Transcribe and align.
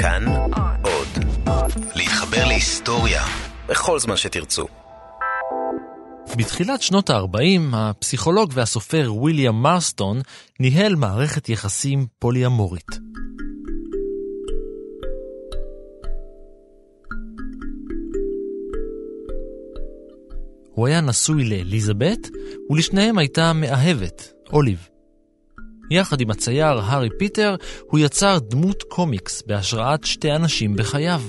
כאן 0.00 0.24
עוד. 0.82 1.08
להתחבר 1.94 2.44
להיסטוריה 2.46 3.22
בכל 3.68 3.98
זמן 3.98 4.16
שתרצו. 4.16 4.66
בתחילת 6.36 6.82
שנות 6.82 7.10
ה-40, 7.10 7.76
הפסיכולוג 7.76 8.50
והסופר 8.54 9.14
ויליאם 9.14 9.54
מרסטון 9.54 10.20
ניהל 10.60 10.94
מערכת 10.94 11.48
יחסים 11.48 12.06
פוליאמורית. 12.18 12.90
הוא 20.72 20.86
היה 20.86 21.00
נשוי 21.00 21.44
לאליזבת, 21.44 22.28
ולשניהם 22.70 23.18
הייתה 23.18 23.52
מאהבת, 23.52 24.32
אוליב. 24.52 24.88
יחד 25.90 26.20
עם 26.20 26.30
הצייר 26.30 26.78
הארי 26.78 27.08
פיטר, 27.18 27.56
הוא 27.90 28.00
יצר 28.00 28.38
דמות 28.38 28.82
קומיקס 28.82 29.42
בהשראת 29.46 30.04
שתי 30.04 30.32
אנשים 30.32 30.76
בחייו. 30.76 31.22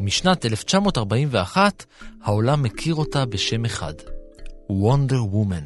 ומשנת 0.00 0.46
1941, 0.46 1.84
העולם 2.22 2.62
מכיר 2.62 2.94
אותה 2.94 3.26
בשם 3.26 3.64
אחד, 3.64 3.94
וונדר 4.70 5.24
וומן. 5.24 5.64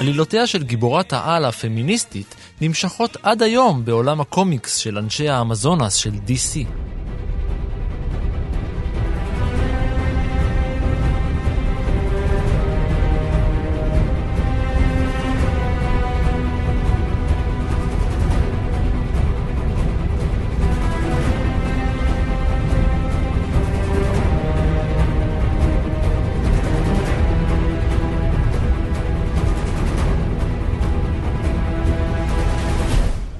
עלילותיה 0.00 0.46
של 0.46 0.62
גיבורת 0.62 1.12
העל 1.12 1.44
הפמיניסטית 1.44 2.34
נמשכות 2.60 3.16
עד 3.22 3.42
היום 3.42 3.84
בעולם 3.84 4.20
הקומיקס 4.20 4.76
של 4.76 4.98
אנשי 4.98 5.28
האמזונס 5.28 5.94
של 5.94 6.12
DC. 6.26 6.66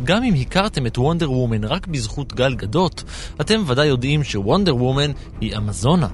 גם 0.08 0.24
אם 0.24 0.34
הכרתם 0.34 0.86
את 0.86 0.98
וונדר 0.98 1.32
וומן 1.32 1.64
רק 1.64 1.86
בזכות 1.86 2.32
גל 2.32 2.54
גדות, 2.54 3.04
אתם 3.40 3.62
ודאי 3.66 3.86
יודעים 3.86 4.24
שוונדר 4.24 4.76
וומן 4.76 5.10
היא 5.40 5.56
אמזונה. 5.56 6.08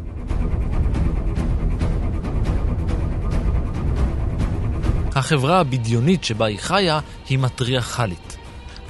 החברה 5.14 5.60
הבדיונית 5.60 6.24
שבה 6.24 6.46
היא 6.46 6.58
חיה 6.58 7.00
היא 7.28 7.38
מטריארכלית. 7.38 8.36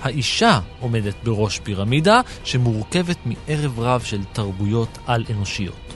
האישה 0.03 0.61
עומדת 0.81 1.15
בראש 1.25 1.59
פירמידה 1.59 2.21
שמורכבת 2.45 3.17
מערב 3.27 3.81
רב 3.81 4.01
של 4.01 4.21
תרבויות 4.33 4.99
על-אנושיות. 5.07 5.95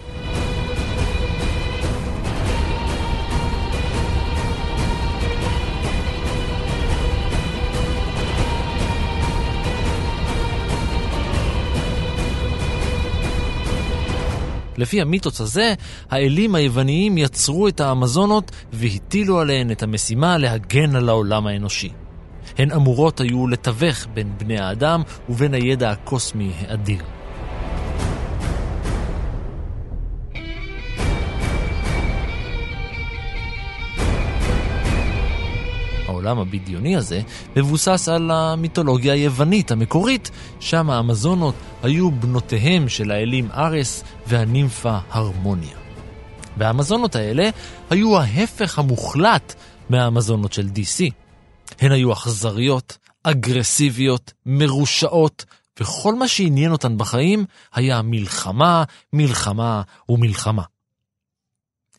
לפי 14.78 15.00
המיתוס 15.00 15.40
הזה, 15.40 15.74
האלים 16.10 16.54
היווניים 16.54 17.18
יצרו 17.18 17.68
את 17.68 17.80
האמזונות 17.80 18.50
והטילו 18.72 19.40
עליהן 19.40 19.70
את 19.70 19.82
המשימה 19.82 20.38
להגן 20.38 20.96
על 20.96 21.08
העולם 21.08 21.46
האנושי. 21.46 21.92
הן 22.58 22.72
אמורות 22.72 23.20
היו 23.20 23.46
לתווך 23.46 24.06
בין 24.14 24.32
בני 24.38 24.58
האדם 24.58 25.02
ובין 25.28 25.54
הידע 25.54 25.90
הקוסמי 25.90 26.52
האדיר. 26.60 27.17
העולם 36.18 36.38
הבדיוני 36.38 36.96
הזה 36.96 37.20
מבוסס 37.56 38.08
על 38.08 38.30
המיתולוגיה 38.30 39.12
היוונית 39.12 39.70
המקורית, 39.70 40.30
שם 40.60 40.90
האמזונות 40.90 41.54
היו 41.82 42.10
בנותיהם 42.10 42.88
של 42.88 43.10
האלים 43.10 43.48
ארס 43.50 44.04
והנימפה 44.26 44.98
הרמוניה. 45.10 45.76
והאמזונות 46.56 47.16
האלה 47.16 47.50
היו 47.90 48.18
ההפך 48.18 48.78
המוחלט 48.78 49.54
מהאמזונות 49.90 50.52
של 50.52 50.66
DC. 50.74 51.12
הן 51.80 51.92
היו 51.92 52.12
אכזריות, 52.12 52.98
אגרסיביות, 53.22 54.32
מרושעות, 54.46 55.44
וכל 55.80 56.14
מה 56.14 56.28
שעניין 56.28 56.72
אותן 56.72 56.98
בחיים 56.98 57.44
היה 57.74 58.02
מלחמה, 58.02 58.84
מלחמה 59.12 59.82
ומלחמה. 60.08 60.62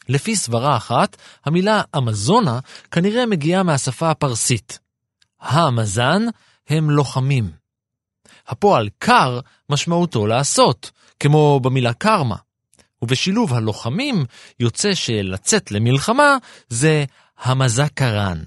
לפי 0.09 0.35
סברה 0.35 0.77
אחת, 0.77 1.17
המילה 1.45 1.81
אמזונה 1.97 2.59
כנראה 2.91 3.25
מגיעה 3.25 3.63
מהשפה 3.63 4.09
הפרסית. 4.11 4.79
האמזן 5.39 6.21
הם 6.67 6.89
לוחמים. 6.89 7.51
הפועל 8.47 8.89
קר 8.99 9.39
משמעותו 9.69 10.27
לעשות, 10.27 10.91
כמו 11.19 11.59
במילה 11.59 11.93
קרמה. 11.93 12.35
ובשילוב 13.01 13.53
הלוחמים 13.53 14.25
יוצא 14.59 14.93
שלצאת 14.93 15.71
למלחמה 15.71 16.37
זה 16.69 17.05
המזה 17.39 17.85
קרן. 17.93 18.43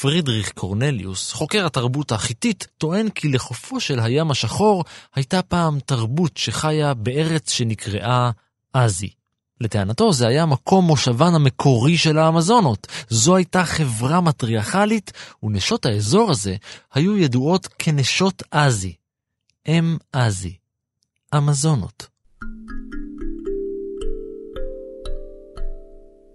פרידריך 0.00 0.52
קורנליוס, 0.52 1.32
חוקר 1.32 1.66
התרבות 1.66 2.12
החיתית, 2.12 2.66
טוען 2.78 3.08
כי 3.10 3.28
לחופו 3.28 3.80
של 3.80 4.00
הים 4.00 4.30
השחור 4.30 4.84
הייתה 5.14 5.42
פעם 5.42 5.80
תרבות 5.80 6.36
שחיה 6.36 6.94
בארץ 6.94 7.50
שנקראה 7.50 8.30
אזי. 8.74 9.10
לטענתו 9.60 10.12
זה 10.12 10.26
היה 10.26 10.46
מקום 10.46 10.84
מושבן 10.84 11.34
המקורי 11.34 11.96
של 11.96 12.18
האמזונות. 12.18 12.86
זו 13.08 13.36
הייתה 13.36 13.64
חברה 13.64 14.20
מטריארכלית, 14.20 15.12
ונשות 15.42 15.86
האזור 15.86 16.30
הזה 16.30 16.56
היו 16.94 17.18
ידועות 17.18 17.68
כנשות 17.78 18.42
אזי. 18.50 18.94
אם 19.68 19.96
אזי. 20.12 20.56
אמזונות. 21.36 22.06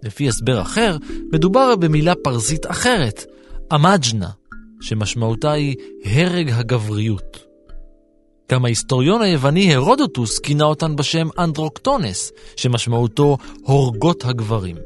לפי 0.02 0.28
הסבר 0.28 0.62
אחר, 0.62 0.96
מדובר 1.32 1.76
במילה 1.76 2.14
פרסית 2.24 2.66
אחרת, 2.66 3.24
אמג'נה, 3.74 4.30
שמשמעותה 4.80 5.52
היא 5.52 5.76
הרג 6.04 6.50
הגבריות. 6.50 7.49
גם 8.50 8.64
ההיסטוריון 8.64 9.22
היווני 9.22 9.74
הרודוטוס 9.74 10.38
כינה 10.38 10.64
אותן 10.64 10.96
בשם 10.96 11.28
אנדרוקטונס, 11.38 12.32
שמשמעותו 12.56 13.38
הורגות 13.62 14.24
הגברים. 14.24 14.76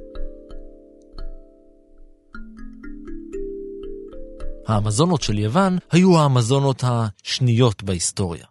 האמזונות 4.66 5.22
של 5.22 5.38
יוון 5.38 5.78
היו 5.92 6.19
האמזונות 6.19 6.84
השניות 6.86 7.82
בהיסטוריה. 7.82 8.44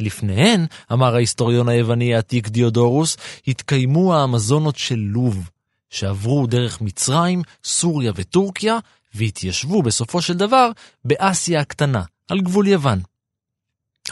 לפניהן, 0.00 0.66
אמר 0.92 1.14
ההיסטוריון 1.14 1.68
היווני 1.68 2.14
העתיק 2.14 2.48
דיודורוס, 2.48 3.16
התקיימו 3.48 4.14
האמזונות 4.14 4.76
של 4.76 4.98
לוב, 4.98 5.50
שעברו 5.90 6.46
דרך 6.46 6.80
מצרים, 6.80 7.42
סוריה 7.64 8.12
וטורקיה, 8.14 8.78
והתיישבו 9.14 9.82
בסופו 9.82 10.22
של 10.22 10.34
דבר 10.36 10.70
באסיה 11.04 11.60
הקטנה, 11.60 12.02
על 12.28 12.40
גבול 12.40 12.66
יוון. 12.66 13.09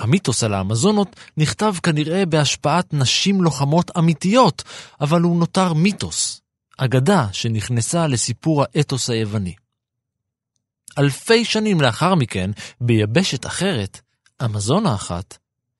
המיתוס 0.00 0.44
על 0.44 0.54
האמזונות 0.54 1.16
נכתב 1.36 1.74
כנראה 1.82 2.26
בהשפעת 2.26 2.94
נשים 2.94 3.42
לוחמות 3.42 3.90
אמיתיות, 3.98 4.62
אבל 5.00 5.20
הוא 5.20 5.38
נותר 5.38 5.72
מיתוס, 5.72 6.40
אגדה 6.78 7.26
שנכנסה 7.32 8.06
לסיפור 8.06 8.62
האתוס 8.62 9.10
היווני. 9.10 9.54
אלפי 10.98 11.44
שנים 11.44 11.80
לאחר 11.80 12.14
מכן, 12.14 12.50
ביבשת 12.80 13.46
אחרת, 13.46 14.00
אמזונה 14.44 14.94
אחת 14.94 15.38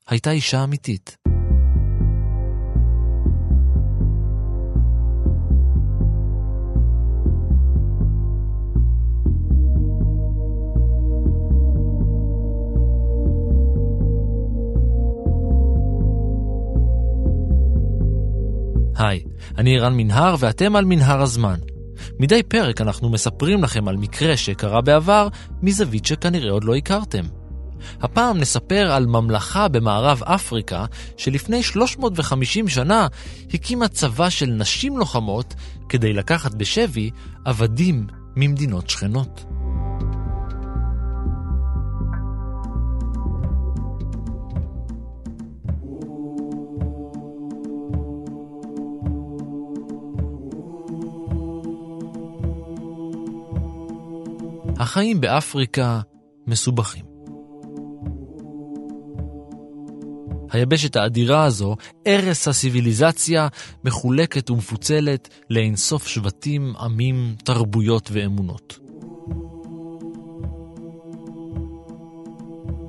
הייתה 0.08 0.30
אישה 0.30 0.64
אמיתית. 0.64 1.16
היי, 18.98 19.20
אני 19.58 19.78
ערן 19.78 19.96
מנהר 19.96 20.36
ואתם 20.38 20.76
על 20.76 20.84
מנהר 20.84 21.22
הזמן. 21.22 21.58
מדי 22.18 22.42
פרק 22.42 22.80
אנחנו 22.80 23.08
מספרים 23.08 23.62
לכם 23.62 23.88
על 23.88 23.96
מקרה 23.96 24.36
שקרה 24.36 24.80
בעבר 24.80 25.28
מזווית 25.62 26.06
שכנראה 26.06 26.50
עוד 26.50 26.64
לא 26.64 26.76
הכרתם. 26.76 27.24
הפעם 28.00 28.38
נספר 28.38 28.92
על 28.92 29.06
ממלכה 29.06 29.68
במערב 29.68 30.22
אפריקה 30.22 30.84
שלפני 31.16 31.62
350 31.62 32.68
שנה 32.68 33.06
הקימה 33.54 33.88
צבא 33.88 34.30
של 34.30 34.46
נשים 34.46 34.98
לוחמות 34.98 35.54
כדי 35.88 36.12
לקחת 36.12 36.54
בשבי 36.54 37.10
עבדים 37.44 38.06
ממדינות 38.36 38.90
שכנות. 38.90 39.57
החיים 54.88 55.20
באפריקה 55.20 56.00
מסובכים. 56.46 57.04
היבשת 60.50 60.96
האדירה 60.96 61.44
הזו, 61.44 61.76
ערש 62.04 62.48
הסיביליזציה, 62.48 63.48
מחולקת 63.84 64.50
ומפוצלת 64.50 65.28
לאינסוף 65.50 66.06
שבטים, 66.06 66.74
עמים, 66.80 67.34
תרבויות 67.44 68.08
ואמונות. 68.12 68.78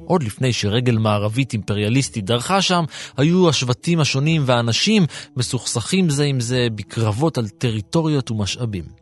עוד 0.06 0.24
לפני 0.24 0.54
שרגל 0.54 0.98
מערבית 0.98 1.54
אימפריאליסטית 1.54 2.26
דרכה 2.26 2.62
שם, 2.62 2.84
היו 3.18 3.50
השבטים 3.50 4.00
השונים 4.00 4.44
והאנשים 4.46 5.06
מסוכסכים 5.38 6.10
זה 6.10 6.24
עם 6.24 6.40
זה 6.40 6.68
בקרבות 6.76 7.38
על 7.38 7.48
טריטוריות 7.48 8.32
ומשאבים. 8.32 8.99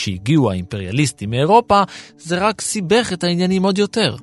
כשהגיעו 0.00 0.50
האימפריאליסטים 0.50 1.30
מאירופה, 1.30 1.82
זה 2.18 2.38
רק 2.38 2.60
סיבך 2.60 3.12
את 3.12 3.24
העניינים 3.24 3.62
עוד 3.62 3.78
יותר. 3.78 4.16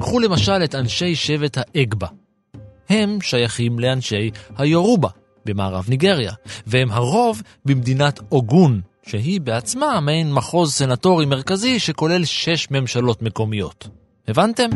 קחו 0.00 0.18
למשל 0.18 0.64
את 0.64 0.74
אנשי 0.74 1.14
שבט 1.14 1.58
האגבה. 1.58 2.06
הם 2.88 3.18
שייכים 3.20 3.78
לאנשי 3.78 4.30
היורובה 4.56 5.08
במערב 5.44 5.86
ניגריה, 5.88 6.32
והם 6.66 6.90
הרוב 6.90 7.42
במדינת 7.64 8.20
אוגון, 8.32 8.80
שהיא 9.06 9.40
בעצמה 9.40 10.00
מעין 10.00 10.32
מחוז 10.32 10.72
סנטורי 10.72 11.26
מרכזי 11.26 11.78
שכולל 11.78 12.24
שש 12.24 12.70
ממשלות 12.70 13.22
מקומיות. 13.22 13.88
הבנתם? 14.28 14.70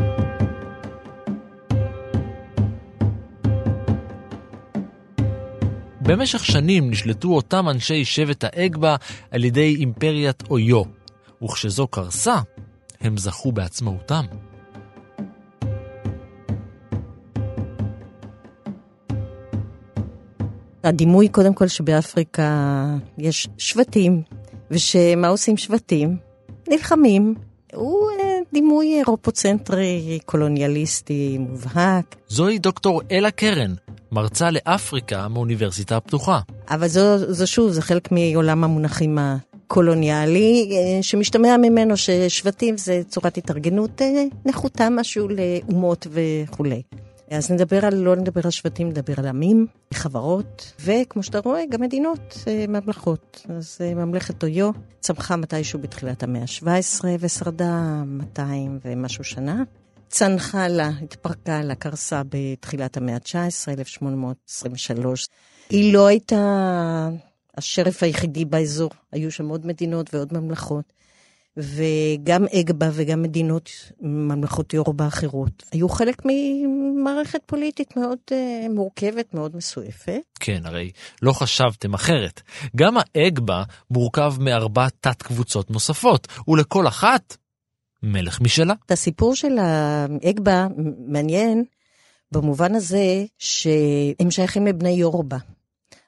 במשך 6.09 6.45
שנים 6.45 6.89
נשלטו 6.89 7.27
אותם 7.27 7.69
אנשי 7.69 8.05
שבט 8.05 8.43
האגבה 8.43 8.95
על 9.31 9.43
ידי 9.43 9.75
אימפריית 9.75 10.43
אויו, 10.49 10.83
וכשזו 11.43 11.87
קרסה, 11.87 12.35
הם 13.01 13.17
זכו 13.17 13.51
בעצמאותם. 13.51 14.25
הדימוי 20.83 21.27
קודם 21.27 21.53
כל 21.53 21.67
שבאפריקה 21.67 22.85
יש 23.17 23.47
שבטים, 23.57 24.21
ושמה 24.71 25.27
עושים 25.27 25.57
שבטים? 25.57 26.17
נלחמים. 26.69 27.35
הוא 27.73 28.09
אה, 28.19 28.39
דימוי 28.53 28.97
אירופוצנטרי, 28.97 30.19
קולוניאליסטי, 30.25 31.37
מובהק. 31.37 32.15
זוהי 32.27 32.59
דוקטור 32.59 33.01
אלה 33.11 33.31
קרן, 33.31 33.73
מרצה 34.11 34.51
לאפריקה 34.51 35.27
מאוניברסיטה 35.27 35.97
הפתוחה. 35.97 36.39
אבל 36.69 36.87
זו, 36.87 37.33
זו 37.33 37.47
שוב, 37.47 37.71
זה 37.71 37.81
חלק 37.81 38.09
מעולם 38.11 38.63
המונחים 38.63 39.17
הקולוניאלי, 39.17 40.69
אה, 40.71 41.03
שמשתמע 41.03 41.57
ממנו 41.57 41.97
ששבטים 41.97 42.77
זה 42.77 43.01
צורת 43.07 43.37
התארגנות 43.37 44.01
אה, 44.01 44.23
נחותה 44.45 44.87
משהו 44.91 45.27
לאומות 45.27 46.07
וכולי. 46.11 46.81
אז 47.31 47.51
נדבר 47.51 47.85
על, 47.85 47.95
לא 47.95 48.15
נדבר 48.15 48.41
על 48.43 48.51
שבטים, 48.51 48.89
נדבר 48.89 49.13
על 49.17 49.27
עמים, 49.27 49.67
חברות, 49.93 50.73
וכמו 50.81 51.23
שאתה 51.23 51.39
רואה, 51.39 51.63
גם 51.69 51.81
מדינות, 51.81 52.43
אה, 52.47 52.65
ממלכות. 52.67 53.45
אז 53.57 53.77
ממלכת 53.95 54.43
אויו 54.43 54.71
צמחה 54.99 55.35
מתישהו 55.35 55.79
בתחילת 55.79 56.23
המאה 56.23 56.41
ה-17 56.41 57.05
ושרדה 57.19 58.03
200 58.05 58.79
ומשהו 58.85 59.23
שנה. 59.23 59.63
צנחה 60.09 60.67
לה, 60.67 60.89
התפרקה 61.01 61.61
לה, 61.61 61.75
קרסה 61.75 62.21
בתחילת 62.29 62.97
המאה 62.97 63.15
ה-19, 63.15 63.71
1823. 63.79 65.27
היא 65.69 65.93
לא 65.93 66.07
הייתה 66.07 67.09
השרף 67.57 68.03
היחידי 68.03 68.45
באזור, 68.45 68.91
היו 69.11 69.31
שם 69.31 69.49
עוד 69.49 69.65
מדינות 69.65 70.13
ועוד 70.13 70.33
ממלכות. 70.33 70.93
וגם 71.57 72.45
אגבה 72.59 72.89
וגם 72.93 73.21
מדינות, 73.21 73.69
ממלכות 74.01 74.73
יורובה 74.73 75.07
אחרות, 75.07 75.63
היו 75.71 75.89
חלק 75.89 76.21
ממערכת 76.25 77.41
פוליטית 77.45 77.97
מאוד 77.97 78.17
uh, 78.29 78.33
מורכבת, 78.69 79.33
מאוד 79.33 79.55
מסועפת. 79.55 80.21
כן, 80.39 80.61
הרי 80.65 80.91
לא 81.21 81.33
חשבתם 81.33 81.93
אחרת. 81.93 82.41
גם 82.75 82.95
האגבה 82.97 83.63
מורכב 83.91 84.33
מארבע 84.39 84.87
תת-קבוצות 84.99 85.71
נוספות, 85.71 86.27
ולכל 86.47 86.87
אחת 86.87 87.37
מלך 88.03 88.41
משלה. 88.41 88.73
את 88.85 88.91
הסיפור 88.91 89.35
של 89.35 89.57
האגבה 89.57 90.67
מעניין 91.07 91.63
במובן 92.31 92.75
הזה 92.75 93.25
שהם 93.37 94.31
שייכים 94.31 94.67
לבני 94.67 94.89
יורובה. 94.89 95.37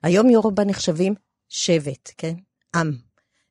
היום 0.03 0.29
יורובה 0.29 0.63
נחשבים 0.63 1.13
שבט, 1.49 2.11
כן? 2.17 2.33
עם. 2.75 2.91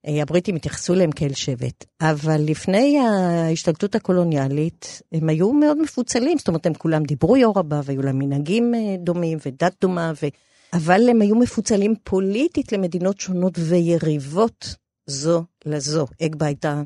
אה, 0.06 0.22
הבריטים 0.22 0.56
התייחסו 0.56 0.94
אליהם 0.94 1.12
כאל 1.12 1.32
שבט, 1.32 1.84
אבל 2.00 2.40
לפני 2.40 2.98
ההשתלטות 2.98 3.94
הקולוניאלית 3.94 5.02
הם 5.12 5.28
היו 5.28 5.52
מאוד 5.52 5.78
מפוצלים, 5.82 6.38
זאת 6.38 6.48
אומרת 6.48 6.66
הם 6.66 6.74
כולם 6.74 7.02
דיברו 7.02 7.36
יורבה 7.36 7.80
והיו 7.84 8.02
להם 8.02 8.18
מנהגים 8.18 8.74
אה, 8.74 8.96
דומים 8.98 9.38
ודת 9.46 9.74
דומה, 9.80 10.12
ו... 10.22 10.26
אבל 10.72 11.08
הם 11.08 11.22
היו 11.22 11.36
מפוצלים 11.36 11.94
פוליטית 12.04 12.72
למדינות 12.72 13.20
שונות 13.20 13.58
ויריבות 13.58 14.74
זו 15.06 15.44
לזו. 15.66 16.06
אגבה 16.22 16.46
הייתה 16.46 16.82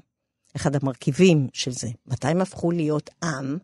אחד 0.56 0.76
המרכיבים 0.76 1.48
של 1.52 1.70
זה. 1.70 1.88
מתי 2.06 2.28
הם 2.28 2.40
הפכו 2.40 2.70
להיות 2.70 3.10
עם 3.24 3.58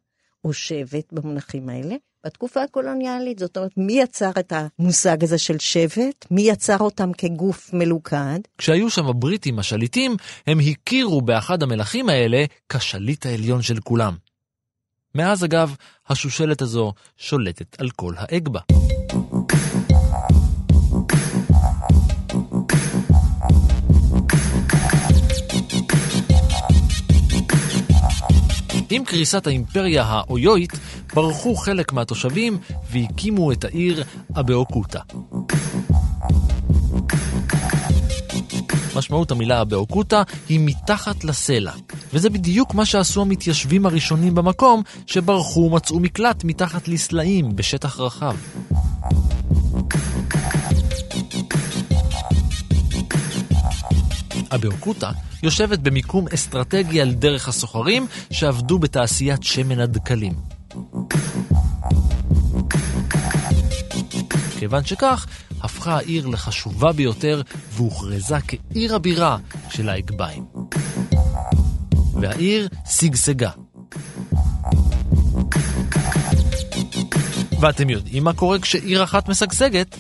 או 0.45 0.53
שבט 0.53 1.13
במונחים 1.13 1.69
האלה? 1.69 1.97
בתקופה 2.25 2.63
הקולוניאלית, 2.63 3.39
זאת 3.39 3.57
אומרת, 3.57 3.71
מי 3.77 3.93
יצר 3.93 4.31
את 4.39 4.53
המושג 4.57 5.25
הזה 5.25 5.39
של 5.39 5.59
שבט? 5.59 6.27
מי 6.31 6.43
יצר 6.43 6.79
אותם 6.81 7.13
כגוף 7.13 7.71
מלוכד? 7.73 8.39
כשהיו 8.59 8.91
שם 8.91 9.07
הבריטים 9.07 9.59
השליטים, 9.59 10.17
הם 10.47 10.59
הכירו 10.71 11.21
באחד 11.21 11.63
המלכים 11.63 12.09
האלה 12.09 12.45
כשליט 12.69 13.27
העליון 13.27 13.63
של 13.63 13.81
כולם. 13.81 14.17
מאז 15.15 15.45
אגב, 15.45 15.75
השושלת 16.09 16.63
הזו 16.63 16.93
שולטת 17.17 17.81
על 17.81 17.91
כל 17.91 18.15
האגבה. 18.17 18.61
עם 28.91 29.05
קריסת 29.05 29.47
האימפריה 29.47 30.05
האויואית, 30.05 30.73
ברחו 31.15 31.55
חלק 31.55 31.93
מהתושבים 31.93 32.59
והקימו 32.91 33.53
את 33.53 33.65
העיר 33.65 34.05
אבאוקוטה. 34.37 35.01
משמעות 38.97 39.31
המילה 39.31 39.63
אבאוקוטה 39.63 40.23
היא 40.49 40.61
מתחת 40.63 41.25
לסלע, 41.25 41.73
וזה 42.13 42.31
בדיוק 42.31 42.75
מה 42.75 42.85
שעשו 42.85 43.23
המתיישבים 43.23 43.87
הראשונים 43.87 44.35
במקום, 44.35 44.83
שברחו 45.07 45.61
ומצאו 45.61 46.01
מקלט 46.01 46.45
מתחת 46.45 46.89
לסלעים 46.89 47.57
בשטח 47.57 48.01
רחב. 48.01 48.37
אבאוקוטה 54.51 55.11
יושבת 55.43 55.79
במיקום 55.79 56.27
אסטרטגי 56.35 57.01
על 57.01 57.13
דרך 57.13 57.49
הסוחרים 57.49 58.07
שעבדו 58.31 58.79
בתעשיית 58.79 59.43
שמן 59.43 59.81
הדקלים. 59.81 60.33
כיוון 64.59 64.85
שכך, 64.85 65.27
הפכה 65.63 65.97
העיר 65.97 66.27
לחשובה 66.27 66.93
ביותר 66.93 67.43
והוכרזה 67.73 68.37
כעיר 68.49 68.95
הבירה 68.95 69.37
של 69.71 69.89
האגביים. 69.89 70.45
והעיר 72.21 72.69
שגשגה. 72.91 73.51
ואתם 77.61 77.91
יודעים 77.91 78.25
מה 78.25 78.33
קורה 78.33 78.59
כשעיר 78.59 79.05
אחת 79.05 79.29
משגשגת? 79.29 79.97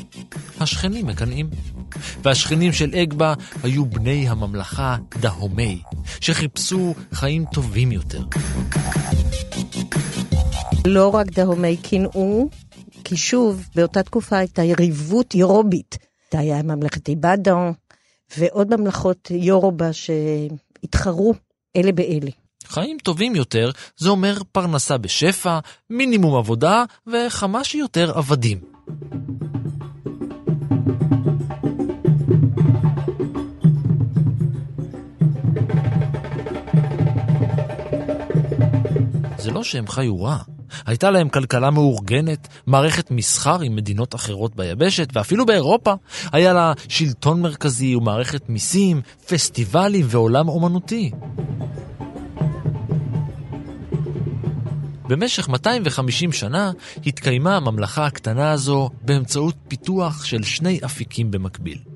השכנים 0.61 1.07
מקנאים. 1.07 1.50
והשכנים 2.23 2.73
של 2.73 2.95
אגבה 2.95 3.35
היו 3.62 3.87
בני 3.87 4.28
הממלכה 4.28 4.97
דהומי, 5.21 5.83
שחיפשו 6.21 6.95
חיים 7.12 7.45
טובים 7.52 7.92
יותר. 7.92 8.23
לא 10.87 11.09
רק 11.14 11.26
דהומי 11.26 11.76
קינאו, 11.76 12.49
כי 13.04 13.16
שוב, 13.16 13.69
באותה 13.75 14.02
תקופה 14.02 14.37
הייתה 14.37 14.62
יריבות 14.62 15.35
אירובית 15.35 15.99
היה 16.33 16.62
ממלכת 16.62 17.09
איבדון, 17.09 17.73
ועוד 18.38 18.76
ממלכות 18.76 19.30
יורובה 19.30 19.90
שהתחרו 19.92 21.35
אלה 21.76 21.92
באלה. 21.92 22.30
חיים 22.66 22.99
טובים 23.02 23.37
יותר, 23.37 23.71
זה 23.97 24.09
אומר 24.09 24.38
פרנסה 24.52 24.99
בשפע, 24.99 25.59
מינימום 25.90 26.37
עבודה 26.37 26.85
וכמה 27.07 27.64
שיותר 27.64 28.19
עבדים. 28.19 28.59
זה 39.40 39.50
לא 39.50 39.62
שהם 39.62 39.87
חיו 39.87 40.23
רע. 40.23 40.37
הייתה 40.87 41.11
להם 41.11 41.28
כלכלה 41.28 41.70
מאורגנת, 41.70 42.49
מערכת 42.66 43.11
מסחר 43.11 43.61
עם 43.61 43.76
מדינות 43.76 44.14
אחרות 44.14 44.56
ביבשת, 44.56 45.09
ואפילו 45.12 45.47
באירופה 45.47 45.92
היה 46.32 46.52
לה 46.52 46.73
שלטון 46.88 47.42
מרכזי 47.42 47.94
ומערכת 47.94 48.49
מיסים, 48.49 49.00
פסטיבלים 49.26 50.06
ועולם 50.09 50.49
אומנותי. 50.49 51.11
במשך 55.09 55.49
250 55.49 56.32
שנה 56.32 56.73
התקיימה 57.06 57.56
הממלכה 57.56 58.06
הקטנה 58.06 58.52
הזו 58.52 58.90
באמצעות 59.02 59.54
פיתוח 59.68 60.25
של 60.25 60.42
שני 60.42 60.80
אפיקים 60.85 61.30
במקביל. 61.30 61.89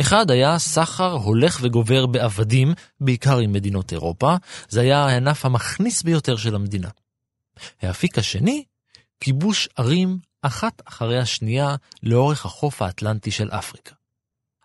אחד 0.00 0.30
היה 0.30 0.58
סחר 0.58 1.12
הולך 1.12 1.58
וגובר 1.62 2.06
בעבדים, 2.06 2.74
בעיקר 3.00 3.38
עם 3.38 3.52
מדינות 3.52 3.92
אירופה, 3.92 4.36
זה 4.68 4.80
היה 4.80 4.98
הענף 4.98 5.44
המכניס 5.44 6.02
ביותר 6.02 6.36
של 6.36 6.54
המדינה. 6.54 6.88
האפיק 7.82 8.18
השני, 8.18 8.64
כיבוש 9.20 9.68
ערים 9.76 10.18
אחת 10.42 10.82
אחרי 10.84 11.18
השנייה 11.18 11.76
לאורך 12.02 12.46
החוף 12.46 12.82
האטלנטי 12.82 13.30
של 13.30 13.48
אפריקה. 13.50 13.94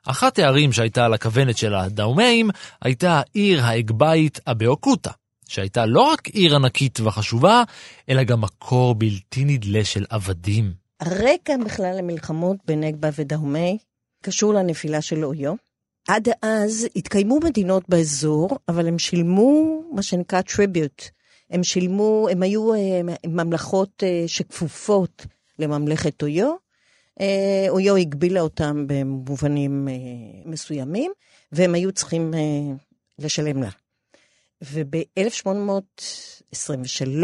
אחת 0.05 0.39
הערים 0.39 0.73
שהייתה 0.73 1.05
על 1.05 1.13
הכוונת 1.13 1.57
של 1.57 1.75
הדאומיים 1.75 2.49
הייתה 2.81 3.21
העיר 3.25 3.65
האגבאית 3.65 4.39
אבאוקוטה, 4.47 5.11
שהייתה 5.47 5.85
לא 5.85 6.01
רק 6.01 6.27
עיר 6.27 6.55
ענקית 6.55 6.99
וחשובה, 6.99 7.63
אלא 8.09 8.23
גם 8.23 8.41
מקור 8.41 8.95
בלתי 8.95 9.45
נדלה 9.45 9.85
של 9.85 10.05
עבדים. 10.09 10.73
הרקע 10.99 11.53
בכלל 11.65 11.95
למלחמות 11.97 12.57
בין 12.65 12.83
אגבא 12.83 13.09
ודאומי 13.17 13.77
קשור 14.21 14.53
לנפילה 14.53 15.01
של 15.01 15.25
אויו. 15.25 15.53
עד 16.07 16.27
אז 16.41 16.87
התקיימו 16.95 17.39
מדינות 17.43 17.89
באזור, 17.89 18.49
אבל 18.67 18.87
הם 18.87 18.99
שילמו 18.99 19.81
מה 19.91 20.03
שנקרא 20.03 20.41
טריביוט. 20.41 21.03
הם 21.49 21.63
שילמו, 21.63 22.27
הם 22.31 22.43
היו 22.43 22.73
אה, 22.73 23.01
ממלכות 23.27 24.03
אה, 24.03 24.23
שכפופות 24.27 25.25
לממלכת 25.59 26.21
אויו. 26.21 26.55
אה, 27.21 27.65
אויו 27.69 27.95
הגבילה 27.95 28.41
אותם 28.41 28.85
במובנים 28.87 29.87
מסוימים, 30.45 31.11
והם 31.51 31.75
היו 31.75 31.91
צריכים 31.91 32.33
לשלם 33.19 33.63
לה. 33.63 33.69
וב-1823 34.61 37.23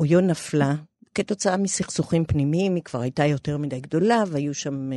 אויו 0.00 0.20
נפלה 0.20 0.74
כתוצאה 1.14 1.56
מסכסוכים 1.56 2.24
פנימיים, 2.24 2.74
היא 2.74 2.82
כבר 2.82 3.00
הייתה 3.00 3.26
יותר 3.26 3.58
מדי 3.58 3.80
גדולה, 3.80 4.24
והיו 4.26 4.54
שם 4.54 4.90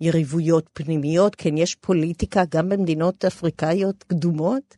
יריבויות 0.00 0.70
פנימיות. 0.72 1.34
כן, 1.34 1.58
יש 1.58 1.74
פוליטיקה 1.74 2.42
גם 2.48 2.68
במדינות 2.68 3.24
אפריקאיות 3.24 4.02
קדומות, 4.02 4.76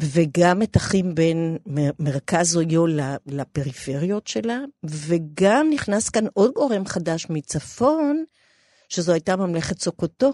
וגם 0.00 0.58
מתחים 0.58 1.14
בין 1.14 1.56
מרכז 1.98 2.56
אויו 2.56 2.86
לפריפריות 3.26 4.26
שלה, 4.26 4.58
וגם 4.84 5.70
נכנס 5.72 6.08
כאן 6.08 6.24
עוד 6.34 6.52
גורם 6.54 6.86
חדש 6.86 7.26
מצפון, 7.30 8.24
שזו 8.88 9.12
הייתה 9.12 9.36
ממלכת 9.36 9.80
סוקוטו, 9.80 10.32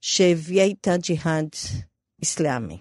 שהביאה 0.00 0.64
איתה 0.64 0.96
ג'יהאד 0.96 1.48
אסלאמי. 2.24 2.78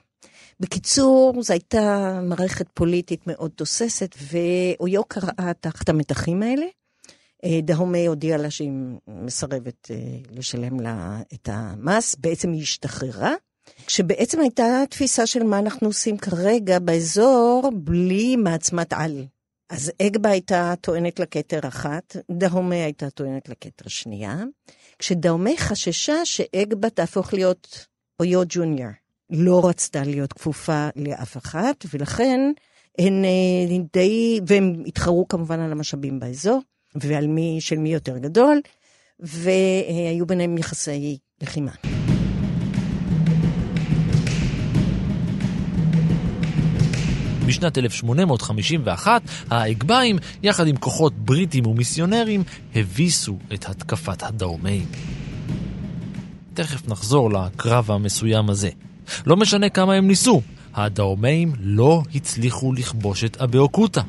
בקיצור, 0.60 1.44
זו 1.44 1.54
הייתה 1.54 2.20
מערכת 2.24 2.68
פוליטית 2.74 3.28
מאוד 3.28 3.52
תוססת, 3.52 4.16
ואויו 4.22 5.04
קראה 5.04 5.52
תחת 5.60 5.90
המתחים 5.90 6.44
האלה. 6.44 6.66
אה, 7.44 7.60
דהומי 7.64 8.06
הודיעה 8.06 8.38
לה 8.38 8.52
שהיא 8.52 8.72
מסרבת 9.08 9.92
אה, 9.92 9.96
לשלם 10.32 10.80
לה 10.80 11.20
את 11.34 11.50
המס, 11.52 12.16
בעצם 12.16 12.52
היא 12.52 12.62
השתחררה. 12.62 13.34
כשבעצם 13.86 14.40
הייתה 14.40 14.84
תפיסה 14.90 15.26
של 15.26 15.44
מה 15.44 15.60
אנחנו 15.60 15.88
עושים 15.88 16.18
כרגע 16.18 16.80
באזור 16.80 17.72
בלי 17.76 18.36
מעצמת 18.36 18.94
על. 18.94 19.26
אז 19.70 19.92
אגבה 20.02 20.30
הייתה 20.30 20.74
טוענת 20.82 21.20
לכתר 21.20 21.60
אחת, 21.68 22.16
דהומי 22.32 22.76
הייתה 22.76 23.10
טוענת 23.10 23.50
לכתר 23.50 23.90
שנייה, 23.90 24.44
כשדהומי 25.00 25.58
חששה 25.58 26.26
שאגבה 26.26 26.90
תהפוך 26.90 27.34
להיות 27.34 27.86
אויו 28.20 28.42
ג'וניור. 28.50 28.92
לא 29.30 29.70
רצתה 29.70 30.04
להיות 30.04 30.34
כפופה 30.34 30.90
לאף 30.96 31.38
אחת, 31.38 31.86
ולכן 31.94 32.52
הן 33.00 33.26
אה, 33.26 33.78
די, 33.94 34.40
והם 34.48 34.84
התחרו 34.86 35.28
כמובן 35.28 35.60
על 35.60 35.72
המשאבים 35.72 36.20
באזור, 36.20 36.62
ועל 36.96 37.28
מי, 37.28 37.58
של 37.60 37.78
מי 37.78 37.94
יותר 37.94 38.18
גדול, 38.18 38.62
והיו 39.20 40.26
ביניהם 40.26 40.58
יחסי 40.58 41.18
לחימה. 41.42 41.72
בשנת 47.48 47.78
1851, 47.78 49.22
האגביים, 49.50 50.18
יחד 50.44 50.68
עם 50.68 50.78
כוחות 50.78 51.14
בריטים 51.14 51.68
ומיסיונרים, 51.68 52.44
הביסו 52.76 53.38
את 53.54 53.70
התקפת 53.70 54.24
הדאומיים. 54.24 54.86
תכף 56.54 56.88
נחזור 56.88 57.32
לקרב 57.32 57.92
המסוים 57.92 58.50
הזה. 58.50 58.70
לא 59.26 59.38
משנה 59.38 59.70
כמה 59.70 59.94
הם 59.94 60.08
ניסו, 60.08 60.42
הדאומיים 60.74 61.54
לא 61.60 62.02
הצליחו 62.16 62.74
לכבוש 62.74 63.24
את 63.24 63.38
אבאוקוטה. 63.42 64.02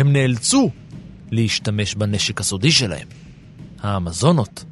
הם 0.00 0.12
נאלצו 0.12 0.70
להשתמש 1.30 1.94
בנשק 1.94 2.40
הסודי 2.40 2.72
שלהם, 2.72 3.08
האמזונות. 3.80 4.64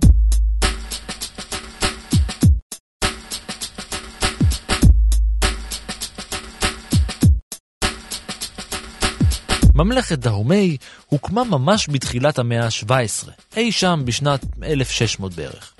ממלכת 9.74 10.18
דהומי 10.18 10.76
הוקמה 11.06 11.44
ממש 11.44 11.88
בתחילת 11.92 12.38
המאה 12.38 12.64
ה-17, 12.64 13.30
אי 13.56 13.72
שם 13.72 14.02
בשנת 14.04 14.44
1600 14.62 15.34
בערך. 15.34 15.74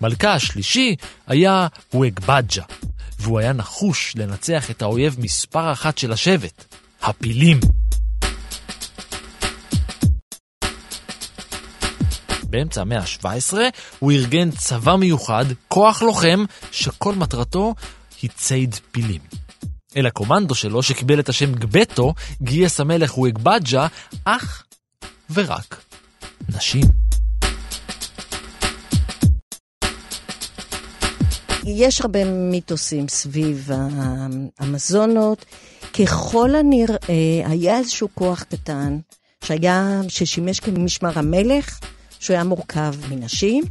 מלכה 0.00 0.32
השלישי 0.32 0.96
היה 1.26 1.66
ווגבג'ה, 1.94 2.64
והוא 3.18 3.38
היה 3.38 3.52
נחוש 3.52 4.12
לנצח 4.16 4.70
את 4.70 4.82
האויב 4.82 5.16
מספר 5.18 5.72
אחת 5.72 5.98
של 5.98 6.12
השבט, 6.12 6.64
הפילים. 7.02 7.60
באמצע 12.48 12.80
המאה 12.80 12.98
ה-17 12.98 13.54
הוא 13.98 14.12
ארגן 14.12 14.50
צבא 14.50 14.96
מיוחד, 14.96 15.44
כוח 15.68 16.02
לוחם, 16.02 16.44
שכל 16.72 17.14
מטרתו 17.14 17.74
היא 18.22 18.30
ציד 18.36 18.74
פילים. 18.90 19.20
אל 19.96 20.06
הקומנדו 20.06 20.54
שלו, 20.54 20.82
שקיבל 20.82 21.20
את 21.20 21.28
השם 21.28 21.52
גבטו, 21.52 22.14
גייס 22.42 22.80
המלך 22.80 23.18
ווגבג'ה 23.18 23.86
אך 24.24 24.64
ורק 25.30 25.82
נשים. 26.48 26.84
יש 31.64 32.00
הרבה 32.00 32.24
מיתוסים 32.24 33.08
סביב 33.08 33.70
המזונות. 34.58 35.44
ככל 35.92 36.54
הנראה, 36.54 37.42
היה 37.46 37.78
איזשהו 37.78 38.08
כוח 38.14 38.42
קטן 38.42 38.98
שהיה, 39.44 40.00
ששימש 40.08 40.60
כמשמר 40.60 41.18
המלך, 41.18 41.80
שהוא 42.20 42.34
היה 42.34 42.44
מורכב 42.44 42.94
מנשים, 43.10 43.64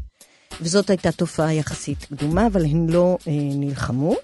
וזאת 0.62 0.90
הייתה 0.90 1.12
תופעה 1.12 1.54
יחסית 1.54 2.06
קדומה, 2.06 2.48
אבל 2.48 2.66
הן 2.66 2.90
לא 2.90 3.18
אה, 3.28 3.34
נלחמו. 3.36 4.16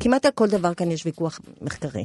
כמעט 0.00 0.24
על 0.24 0.32
כל 0.34 0.48
דבר 0.48 0.74
כאן 0.74 0.90
יש 0.90 1.06
ויכוח 1.06 1.40
מחקרי. 1.60 2.04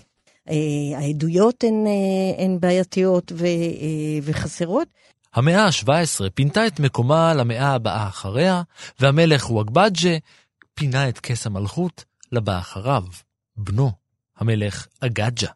אה, 0.50 1.00
העדויות 1.00 1.64
הן, 1.64 1.88
אה, 1.88 2.44
הן 2.46 2.60
בעייתיות 2.60 3.32
ו, 3.36 3.46
אה, 3.46 4.20
וחסרות. 4.24 4.88
המאה 5.34 5.66
ה-17 5.66 6.30
פינתה 6.34 6.68
את 6.68 6.80
מקומה 6.80 7.34
למאה 7.34 7.74
הבאה 7.74 8.08
אחריה, 8.08 8.62
והמלך 9.00 9.52
ווגבג'ה 9.52 10.18
פינה 10.74 11.10
את 11.10 11.20
כס 11.20 11.46
המלכות 11.46 12.06
לבא 12.32 12.60
אחריו, 12.60 13.04
בנו, 13.58 13.92
המלך 14.38 14.88
אגג'ה. 15.00 15.50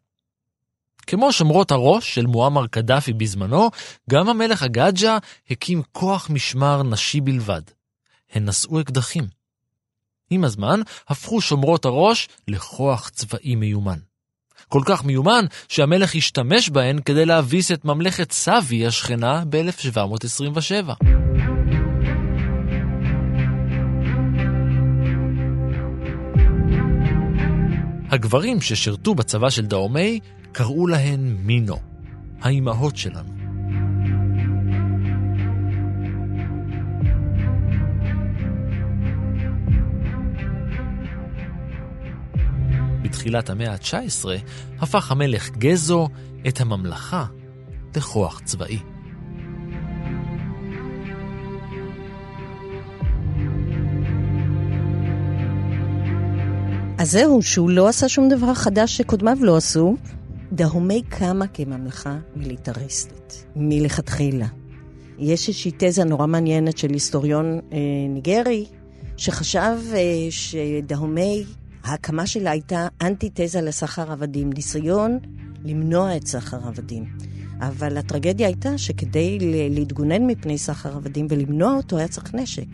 כמו 1.09 1.33
שומרות 1.33 1.71
הראש 1.71 2.15
של 2.15 2.25
מועמר 2.25 2.67
קדאפי 2.67 3.13
בזמנו, 3.13 3.69
גם 4.09 4.29
המלך 4.29 4.63
אגג'ה 4.63 5.17
הקים 5.49 5.81
כוח 5.91 6.29
משמר 6.29 6.83
נשי 6.83 7.21
בלבד. 7.21 7.61
הן 8.33 8.49
נשאו 8.49 8.81
אקדחים. 8.81 9.27
עם 10.29 10.43
הזמן 10.43 10.81
הפכו 11.07 11.41
שומרות 11.41 11.85
הראש 11.85 12.27
לכוח 12.47 13.09
צבאי 13.09 13.55
מיומן. 13.55 13.97
כל 14.67 14.81
כך 14.85 15.03
מיומן 15.03 15.45
שהמלך 15.67 16.15
השתמש 16.15 16.69
בהן 16.69 16.99
כדי 17.01 17.25
להביס 17.25 17.71
את 17.71 17.85
ממלכת 17.85 18.31
סאבי 18.31 18.87
השכנה 18.87 19.43
ב-1727. 19.49 21.05
הגברים 28.09 28.61
ששירתו 28.61 29.15
בצבא 29.15 29.49
של 29.49 29.65
דאומי 29.65 30.19
קראו 30.51 30.87
להן 30.87 31.35
מינו, 31.43 31.75
האימהות 32.41 32.97
שלנו. 32.97 33.29
בתחילת 43.01 43.49
המאה 43.49 43.71
ה-19 43.71 44.25
הפך 44.79 45.11
המלך 45.11 45.49
גזו 45.49 46.07
את 46.47 46.61
הממלכה 46.61 47.25
לכוח 47.95 48.41
צבאי. 48.45 48.79
אז 56.97 57.11
זהו, 57.11 57.41
שהוא 57.41 57.69
לא 57.69 57.87
עשה 57.87 58.09
שום 58.09 58.29
דבר 58.29 58.53
חדש 58.53 58.97
שקודמיו 58.97 59.37
לא 59.41 59.57
עשו. 59.57 59.95
דהומי 60.51 61.01
קמה 61.09 61.47
כממלכה 61.47 62.17
מיליטריסטית, 62.35 63.45
מלכתחילה. 63.55 64.47
יש 65.17 65.49
איזושהי 65.49 65.71
תזה 65.77 66.03
נורא 66.03 66.27
מעניינת 66.27 66.77
של 66.77 66.89
היסטוריון 66.89 67.59
אה, 67.73 67.77
ניגרי, 68.09 68.65
שחשב 69.17 69.77
אה, 69.93 70.27
שדהומי, 70.29 71.43
ההקמה 71.83 72.27
שלה 72.27 72.51
הייתה 72.51 72.87
אנטי-תזה 73.01 73.61
לסחר 73.61 74.11
עבדים, 74.11 74.49
ניסיון 74.53 75.19
למנוע 75.63 76.15
את 76.17 76.27
סחר 76.27 76.67
עבדים. 76.67 77.05
אבל 77.61 77.97
הטרגדיה 77.97 78.47
הייתה 78.47 78.77
שכדי 78.77 79.37
להתגונן 79.69 80.27
מפני 80.27 80.57
סחר 80.57 80.95
עבדים 80.95 81.27
ולמנוע 81.29 81.75
אותו 81.75 81.97
היה 81.97 82.07
צריך 82.07 82.33
נשק. 82.35 82.67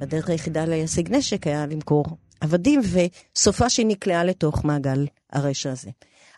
הדרך 0.00 0.28
היחידה 0.28 0.64
להשיג 0.64 1.14
נשק 1.14 1.46
היה 1.46 1.66
למכור 1.66 2.04
עבדים, 2.40 2.80
וסופה 2.92 3.70
שהיא 3.70 3.86
נקלעה 3.86 4.24
לתוך 4.24 4.64
מעגל 4.64 5.06
הרשע 5.32 5.70
הזה. 5.70 5.90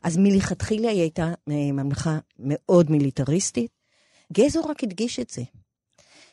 אז 0.03 0.17
מלכתחילה 0.17 0.91
היא 0.91 1.01
הייתה 1.01 1.27
אה, 1.51 1.73
ממלכה 1.73 2.19
מאוד 2.39 2.91
מיליטריסטית. 2.91 3.71
גזו 4.33 4.63
רק 4.63 4.85
הדגיש 4.85 5.21
את 5.21 5.31
זה. 5.31 5.43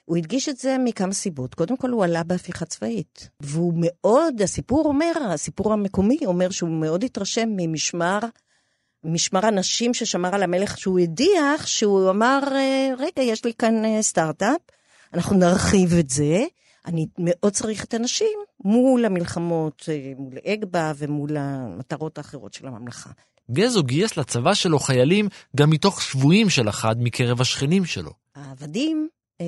הוא 0.06 0.18
הדגיש 0.18 0.50
את 0.50 0.58
זה 0.58 0.78
מכמה 0.86 1.14
סיבות. 1.14 1.56
קודם 1.56 1.78
כל, 1.78 1.90
הוא 1.90 2.04
עלה 2.04 2.24
בהפיכה 2.24 2.66
צבאית. 2.66 3.30
והוא 3.40 3.74
מאוד, 3.76 4.42
הסיפור 4.42 4.86
אומר, 4.86 5.12
הסיפור 5.30 5.74
המקומי 5.74 6.18
אומר 6.26 6.50
שהוא 6.50 6.70
מאוד 6.70 7.04
התרשם 7.04 7.50
ממשמר, 7.58 8.20
משמר 9.04 9.46
הנשים 9.46 9.94
ששמר 9.94 10.36
על 10.36 10.44
המלך 10.44 10.78
שהוא 10.78 11.00
הדיח, 11.00 11.68
שהוא 11.68 12.10
אמר, 12.10 12.40
אה, 12.52 12.90
רגע, 12.98 13.22
יש 13.24 13.46
לי 13.46 13.54
כאן 13.54 13.86
אה, 13.86 14.02
סטארט-אפ, 14.02 14.62
אנחנו 15.14 15.38
נרחיב 15.38 15.94
את 15.94 16.10
זה, 16.10 16.44
אני 16.86 17.08
מאוד 17.18 17.54
צריך 17.54 17.84
את 17.84 17.94
הנשים 17.94 18.40
מול 18.64 19.06
המלחמות, 19.06 19.90
מול 20.18 20.38
אגבה 20.46 20.92
ומול 20.98 21.38
המטרות 21.38 22.18
האחרות 22.18 22.54
של 22.54 22.68
הממלכה. 22.68 23.10
גזו 23.51 23.84
גייס 23.84 24.18
לצבא 24.18 24.53
שלו 24.53 24.79
חיילים 24.79 25.27
גם 25.56 25.70
מתוך 25.70 26.01
שבויים 26.01 26.50
של 26.50 26.70
אחד 26.70 26.96
מקרב 27.00 27.41
השכנים 27.41 27.86
שלו. 27.86 28.12
העבדים 28.36 29.08
אה, 29.41 29.46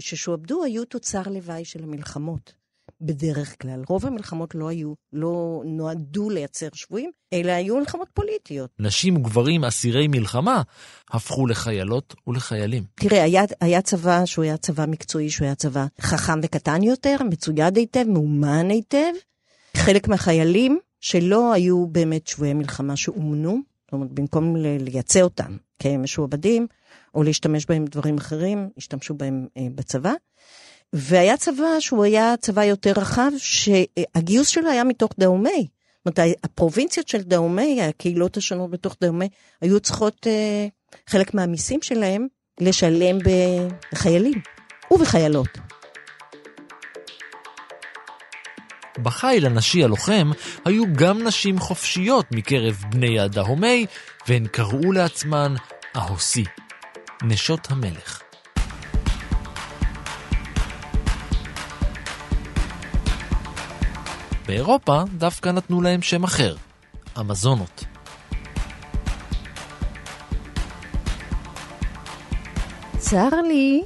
ששועבדו 0.00 0.64
היו 0.64 0.84
תוצר 0.84 1.22
לוואי 1.26 1.64
של 1.64 1.82
המלחמות. 1.82 2.58
בדרך 3.00 3.62
כלל. 3.62 3.82
רוב 3.88 4.06
המלחמות 4.06 4.54
לא 4.54 4.68
היו, 4.68 4.94
לא 5.12 5.62
נועדו 5.64 6.30
לייצר 6.30 6.68
שבויים, 6.72 7.10
אלא 7.32 7.52
היו 7.52 7.76
מלחמות 7.76 8.08
פוליטיות. 8.14 8.70
נשים 8.78 9.16
וגברים 9.16 9.64
אסירי 9.64 10.08
מלחמה 10.08 10.62
הפכו 11.10 11.46
לחיילות 11.46 12.14
ולחיילים. 12.26 12.84
תראה, 12.94 13.22
היה, 13.22 13.42
היה 13.60 13.82
צבא 13.82 14.26
שהוא 14.26 14.44
היה 14.44 14.56
צבא 14.56 14.86
מקצועי, 14.88 15.30
שהוא 15.30 15.44
היה 15.44 15.54
צבא 15.54 15.86
חכם 16.00 16.40
וקטן 16.42 16.82
יותר, 16.82 17.16
מצויד 17.30 17.76
היטב, 17.76 18.04
מאומן 18.08 18.70
היטב. 18.70 19.12
חלק 19.76 20.08
מהחיילים 20.08 20.78
שלא 21.00 21.52
היו 21.52 21.86
באמת 21.86 22.26
שבויי 22.26 22.54
מלחמה 22.54 22.96
שאומנו, 22.96 23.58
זאת 23.84 23.92
אומרת, 23.92 24.12
במקום 24.12 24.56
לייצא 24.56 25.20
אותם 25.20 25.56
כמשועבדים, 25.78 26.66
או 27.14 27.22
להשתמש 27.22 27.66
בהם 27.66 27.84
בדברים 27.84 28.18
אחרים, 28.18 28.68
השתמשו 28.76 29.14
בהם 29.14 29.46
אה, 29.56 29.66
בצבא. 29.74 30.12
והיה 30.92 31.36
צבא 31.36 31.80
שהוא 31.80 32.04
היה 32.04 32.34
צבא 32.40 32.64
יותר 32.64 32.92
רחב, 32.96 33.30
שהגיוס 33.38 34.48
שלו 34.48 34.70
היה 34.70 34.84
מתוך 34.84 35.12
דאומי. 35.18 35.68
זאת 36.04 36.18
אומרת, 36.18 36.36
הפרובינציות 36.44 37.08
של 37.08 37.22
דאומי, 37.22 37.82
הקהילות 37.82 38.36
השונות 38.36 38.70
בתוך 38.70 38.96
דאומי, 39.00 39.28
היו 39.60 39.80
צריכות 39.80 40.26
אה, 40.26 40.66
חלק 41.06 41.34
מהמיסים 41.34 41.82
שלהם 41.82 42.26
לשלם 42.60 43.18
בחיילים 43.92 44.40
ובחיילות. 44.90 45.48
בחיל 49.02 49.46
הנשי 49.46 49.84
הלוחם 49.84 50.30
היו 50.64 50.84
גם 50.96 51.22
נשים 51.26 51.58
חופשיות 51.58 52.26
מקרב 52.32 52.84
בני 52.90 53.20
הדהומי, 53.20 53.86
והן 54.28 54.46
קראו 54.46 54.92
לעצמן 54.92 55.54
אהוסי, 55.96 56.44
נשות 57.22 57.70
המלך. 57.70 58.22
באירופה 64.46 65.02
דווקא 65.18 65.48
נתנו 65.48 65.82
להם 65.82 66.02
שם 66.02 66.24
אחר, 66.24 66.56
אמזונות. 67.20 67.84
צר 72.98 73.28
לי 73.48 73.82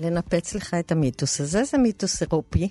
לנפץ 0.00 0.54
לך 0.54 0.74
את 0.74 0.92
המיתוס 0.92 1.40
הזה, 1.40 1.64
זה 1.64 1.78
מיתוס 1.78 2.22
אירופי, 2.22 2.68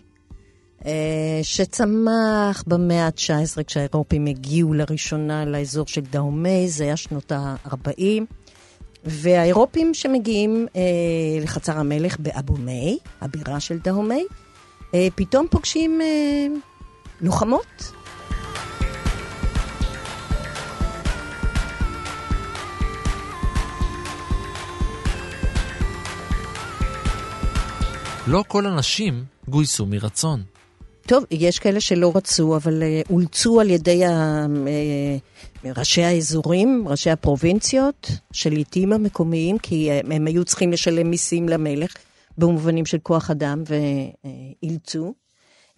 שצמח 1.44 2.64
במאה 2.68 3.06
ה-19 3.06 3.64
כשהאירופים 3.64 4.26
הגיעו 4.26 4.74
לראשונה 4.74 5.46
לאזור 5.46 5.88
של 5.88 6.02
דאומי, 6.02 6.70
זה 6.70 6.84
היה 6.84 6.98
שנות 6.98 7.32
ה-40. 7.32 8.24
והאירופים 9.08 9.94
שמגיעים 9.94 10.68
אה, 10.76 10.82
לחצר 11.44 11.78
המלך 11.80 12.20
באבו 12.20 12.54
מי, 12.54 12.98
הבירה 13.22 13.60
של 13.60 13.78
דאומי, 13.78 14.26
אה, 14.94 15.08
פתאום 15.16 15.48
פוגשים 15.52 16.02
אה, 16.02 16.48
לוחמות. 17.22 17.92
לא 28.28 28.44
כל 28.48 28.66
הנשים 28.66 29.26
גויסו 29.48 29.86
מרצון. 29.86 30.57
טוב, 31.08 31.24
יש 31.32 31.60
כאלה 31.60 31.82
שלא 31.82 32.12
רצו, 32.16 32.56
אבל 32.56 32.84
uh, 32.84 33.10
אולצו 33.10 33.62
על 33.62 33.70
ידי 33.70 34.06
ה, 34.06 34.46
uh, 35.64 35.68
ראשי 35.78 36.04
האזורים, 36.04 36.84
ראשי 36.88 37.10
הפרובינציות, 37.10 38.12
שליטים 38.34 38.94
המקומיים, 38.94 39.58
כי 39.58 39.92
הם, 39.92 40.12
הם 40.12 40.28
היו 40.28 40.46
צריכים 40.46 40.72
לשלם 40.72 41.10
מיסים 41.10 41.50
למלך, 41.50 41.94
במובנים 42.38 42.86
של 42.86 42.98
כוח 43.04 43.32
אדם, 43.32 43.64
ואילצו. 43.68 45.14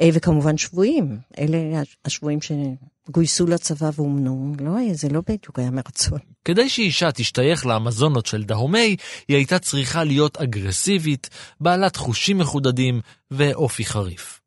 אה, 0.02 0.10
וכמובן 0.14 0.58
שבויים, 0.58 1.18
אלה 1.40 1.58
השבויים 2.06 2.40
שגויסו 2.42 3.48
לצבא 3.48 3.90
ואומנו, 3.96 4.54
לא 4.60 4.72
זה 4.94 5.10
לא 5.10 5.22
בדיוק 5.22 5.60
היה 5.60 5.72
מרצון. 5.72 6.20
כדי 6.46 6.70
שאישה 6.70 7.12
תשתייך 7.12 7.66
לאמזונות 7.66 8.26
של 8.26 8.44
דהומי, 8.44 8.96
היא 9.28 9.38
הייתה 9.38 9.60
צריכה 9.60 10.04
להיות 10.04 10.38
אגרסיבית, 10.38 11.30
בעלת 11.60 11.96
חושים 11.96 12.38
מחודדים 12.38 13.02
ואופי 13.32 13.86
חריף. 13.86 14.39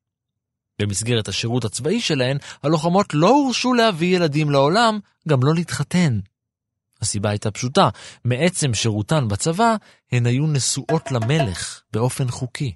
במסגרת 0.82 1.28
השירות 1.28 1.64
הצבאי 1.64 2.00
שלהן, 2.00 2.36
הלוחמות 2.62 3.14
לא 3.14 3.28
הורשו 3.28 3.74
להביא 3.74 4.16
ילדים 4.16 4.50
לעולם, 4.50 4.98
גם 5.28 5.42
לא 5.42 5.54
להתחתן. 5.54 6.20
הסיבה 7.00 7.30
הייתה 7.30 7.50
פשוטה, 7.50 7.88
מעצם 8.24 8.74
שירותן 8.74 9.28
בצבא, 9.28 9.76
הן 10.12 10.26
היו 10.26 10.46
נשואות 10.46 11.12
למלך 11.12 11.80
באופן 11.92 12.28
חוקי. 12.28 12.74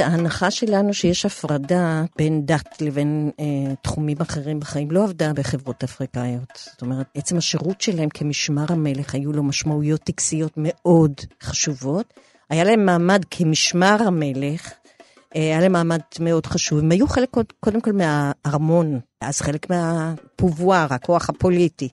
ההנחה 0.00 0.50
שלנו 0.50 0.94
שיש 0.94 1.26
הפרדה 1.26 2.04
בין 2.16 2.46
דת 2.46 2.80
לבין 2.80 3.30
אה, 3.40 3.74
תחומים 3.82 4.16
אחרים 4.20 4.60
בחיים 4.60 4.90
לא 4.90 5.04
עבדה 5.04 5.32
בחברות 5.32 5.84
אפריקאיות. 5.84 6.68
זאת 6.72 6.82
אומרת, 6.82 7.06
עצם 7.14 7.36
השירות 7.36 7.80
שלהם 7.80 8.08
כמשמר 8.08 8.64
המלך 8.68 9.14
היו 9.14 9.32
לו 9.32 9.42
משמעויות 9.42 10.00
טקסיות 10.00 10.52
מאוד 10.56 11.12
חשובות. 11.42 12.14
היה 12.50 12.64
להם 12.64 12.86
מעמד 12.86 13.22
כמשמר 13.30 13.96
המלך, 14.06 14.70
היה 15.34 15.60
להם 15.60 15.72
מעמד 15.72 16.00
מאוד 16.20 16.46
חשוב. 16.46 16.78
הם 16.78 16.92
היו 16.92 17.08
חלק 17.08 17.28
קודם 17.60 17.80
כל 17.80 17.92
מהארמון, 17.92 19.00
אז 19.20 19.40
חלק 19.40 19.70
מהפובואר, 19.70 20.86
הכוח 20.90 21.28
הפוליטי. 21.28 21.88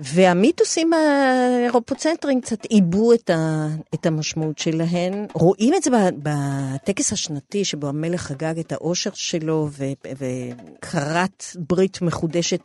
והמיתוסים 0.00 0.90
האירופוצנטרים 0.92 2.40
קצת 2.40 2.64
עיבו 2.64 3.12
את, 3.12 3.30
ה, 3.30 3.66
את 3.94 4.06
המשמעות 4.06 4.58
שלהן. 4.58 5.26
רואים 5.34 5.74
את 5.74 5.82
זה 5.82 5.90
בטקס 6.22 7.12
השנתי 7.12 7.64
שבו 7.64 7.88
המלך 7.88 8.22
חגג 8.22 8.58
את 8.58 8.72
האושר 8.72 9.10
שלו 9.14 9.68
וכרת 9.72 11.44
ברית 11.56 12.02
מחודשת 12.02 12.60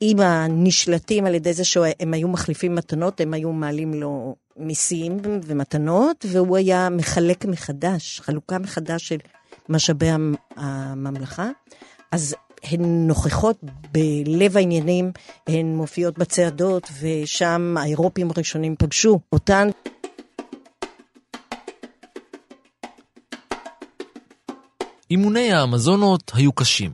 עם 0.00 0.20
הנשלטים 0.20 1.26
על 1.26 1.34
ידי 1.34 1.52
זה 1.52 1.64
שהם 1.64 2.14
היו 2.14 2.28
מחליפים 2.28 2.74
מתנות, 2.74 3.20
הם 3.20 3.34
היו 3.34 3.52
מעלים 3.52 3.94
לו 3.94 4.36
מיסים 4.56 5.16
ומתנות, 5.24 6.26
והוא 6.28 6.56
היה 6.56 6.88
מחלק 6.90 7.44
מחדש, 7.44 8.20
חלוקה 8.20 8.58
מחדש 8.58 9.08
של 9.08 9.16
משאבי 9.68 10.06
הממלכה. 10.56 11.50
אז 12.12 12.34
הן 12.62 13.06
נוכחות 13.06 13.56
בלב 13.92 14.56
העניינים, 14.56 15.12
הן 15.46 15.76
מופיעות 15.76 16.18
בצעדות, 16.18 16.88
ושם 17.00 17.74
האירופים 17.78 18.30
הראשונים 18.30 18.74
פגשו 18.78 19.20
אותן. 19.32 19.68
אימוני 25.10 25.52
האמזונות 25.52 26.32
היו 26.34 26.52
קשים. 26.52 26.90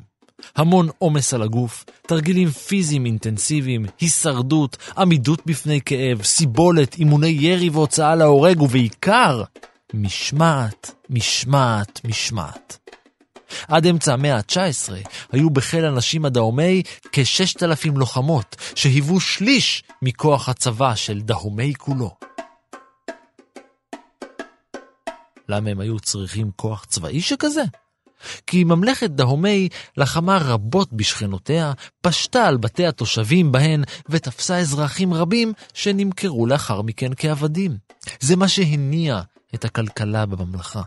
המון 0.57 0.89
עומס 0.99 1.35
על 1.35 1.43
הגוף, 1.43 1.85
תרגילים 2.07 2.49
פיזיים 2.49 3.07
אינטנסיביים, 3.07 3.87
הישרדות, 4.01 4.77
עמידות 4.99 5.43
בפני 5.47 5.81
כאב, 5.81 6.23
סיבולת, 6.23 6.95
אימוני 6.95 7.29
ירי 7.29 7.71
והוצאה 7.71 8.15
להורג, 8.15 8.63
ובעיקר, 8.63 9.43
משמעת, 9.95 10.95
משמעת, 11.11 12.01
משמעת. 12.05 12.79
עד 13.69 13.87
אמצע 13.87 14.13
המאה 14.13 14.37
ה-19 14.37 14.93
היו 15.33 15.51
בחיל 15.51 15.85
הנשים 15.85 16.25
הדהומי 16.25 16.83
כ-6,000 17.13 17.99
לוחמות, 17.99 18.57
שהיוו 18.75 19.21
שליש 19.21 19.83
מכוח 20.03 20.49
הצבא 20.49 20.95
של 20.95 21.21
דהומי 21.21 21.75
כולו. 21.75 22.17
למה 25.49 25.71
הם 25.71 25.81
היו 25.81 26.01
צריכים 26.01 26.51
כוח 26.57 26.85
צבאי 26.85 27.21
שכזה? 27.21 27.63
כי 28.47 28.65
ממלכת 28.65 29.11
דהומי 29.11 29.69
לחמה 29.97 30.39
רבות 30.39 30.93
בשכנותיה, 30.93 31.73
פשטה 32.03 32.47
על 32.47 32.57
בתי 32.57 32.87
התושבים 32.87 33.53
בהן 33.53 33.85
ותפסה 34.09 34.59
אזרחים 34.59 35.15
רבים 35.15 35.53
שנמכרו 35.75 36.47
לאחר 36.47 36.83
מכן 36.83 37.11
כעבדים. 37.17 37.77
זה 38.21 38.37
מה 38.37 38.49
שהניע 38.49 39.21
את 39.55 39.65
הכלכלה 39.65 40.27
בממלכה. 40.27 40.83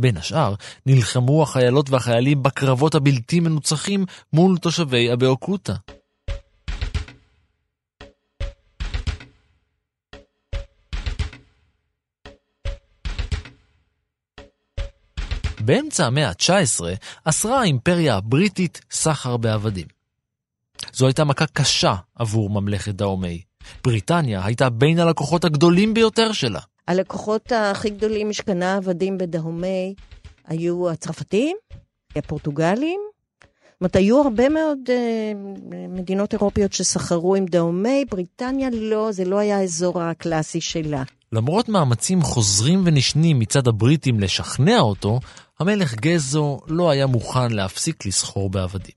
בין 0.00 0.16
השאר, 0.16 0.54
נלחמו 0.86 1.42
החיילות 1.42 1.90
והחיילים 1.90 2.42
בקרבות 2.42 2.94
הבלתי 2.94 3.40
מנוצחים 3.40 4.04
מול 4.32 4.58
תושבי 4.58 5.12
אבאוקוטה. 5.12 5.74
באמצע 15.60 16.06
המאה 16.06 16.28
ה-19 16.28 16.80
אסרה 17.24 17.60
האימפריה 17.60 18.16
הבריטית 18.16 18.80
סחר 18.90 19.36
בעבדים. 19.36 19.86
זו 20.92 21.06
הייתה 21.06 21.24
מכה 21.24 21.46
קשה 21.46 21.94
עבור 22.14 22.50
ממלכת 22.50 22.94
דאומי. 22.94 23.42
בריטניה 23.84 24.44
הייתה 24.44 24.70
בין 24.70 24.98
הלקוחות 24.98 25.44
הגדולים 25.44 25.94
ביותר 25.94 26.32
שלה. 26.32 26.60
הלקוחות 26.90 27.52
הכי 27.52 27.90
גדולים 27.90 28.28
משכנה 28.28 28.74
העבדים 28.74 29.18
בדהומי 29.18 29.94
היו 30.46 30.90
הצרפתים, 30.90 31.56
הפורטוגלים. 32.16 33.00
זאת 33.40 33.80
אומרת, 33.80 33.96
היו 33.96 34.22
הרבה 34.22 34.48
מאוד 34.48 34.78
אה, 34.88 35.32
מדינות 35.88 36.32
אירופיות 36.32 36.72
שסחרו 36.72 37.34
עם 37.34 37.46
דהומי, 37.46 38.04
בריטניה 38.10 38.68
לא, 38.72 39.12
זה 39.12 39.24
לא 39.24 39.38
היה 39.38 39.58
האזור 39.58 40.02
הקלאסי 40.02 40.60
שלה. 40.60 41.02
למרות 41.32 41.68
מאמצים 41.68 42.22
חוזרים 42.22 42.82
ונשנים 42.84 43.38
מצד 43.38 43.68
הבריטים 43.68 44.20
לשכנע 44.20 44.78
אותו, 44.78 45.20
המלך 45.60 45.94
גזו 45.94 46.60
לא 46.66 46.90
היה 46.90 47.06
מוכן 47.06 47.50
להפסיק 47.50 48.06
לסחור 48.06 48.50
בעבדים. 48.50 48.94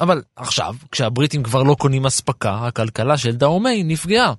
אבל 0.00 0.22
עכשיו, 0.36 0.74
כשהבריטים 0.90 1.42
כבר 1.42 1.62
לא 1.62 1.74
קונים 1.74 2.06
אספקה, 2.06 2.66
הכלכלה 2.66 3.16
של 3.16 3.36
דאומי 3.36 3.82
נפגעה. 3.82 4.34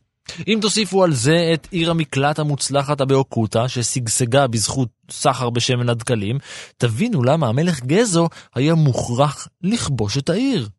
אם 0.47 0.59
תוסיפו 0.61 1.03
על 1.03 1.13
זה 1.13 1.51
את 1.53 1.67
עיר 1.71 1.91
המקלט 1.91 2.39
המוצלחת 2.39 3.01
הבאוקוטה, 3.01 3.67
ששגשגה 3.67 4.47
בזכות 4.47 4.89
סחר 5.11 5.49
בשמן 5.49 5.89
הדקלים, 5.89 6.37
תבינו 6.77 7.23
למה 7.23 7.47
המלך 7.47 7.83
גזו 7.83 8.29
היה 8.55 8.75
מוכרח 8.75 9.47
לכבוש 9.63 10.17
את 10.17 10.29
העיר. 10.29 10.69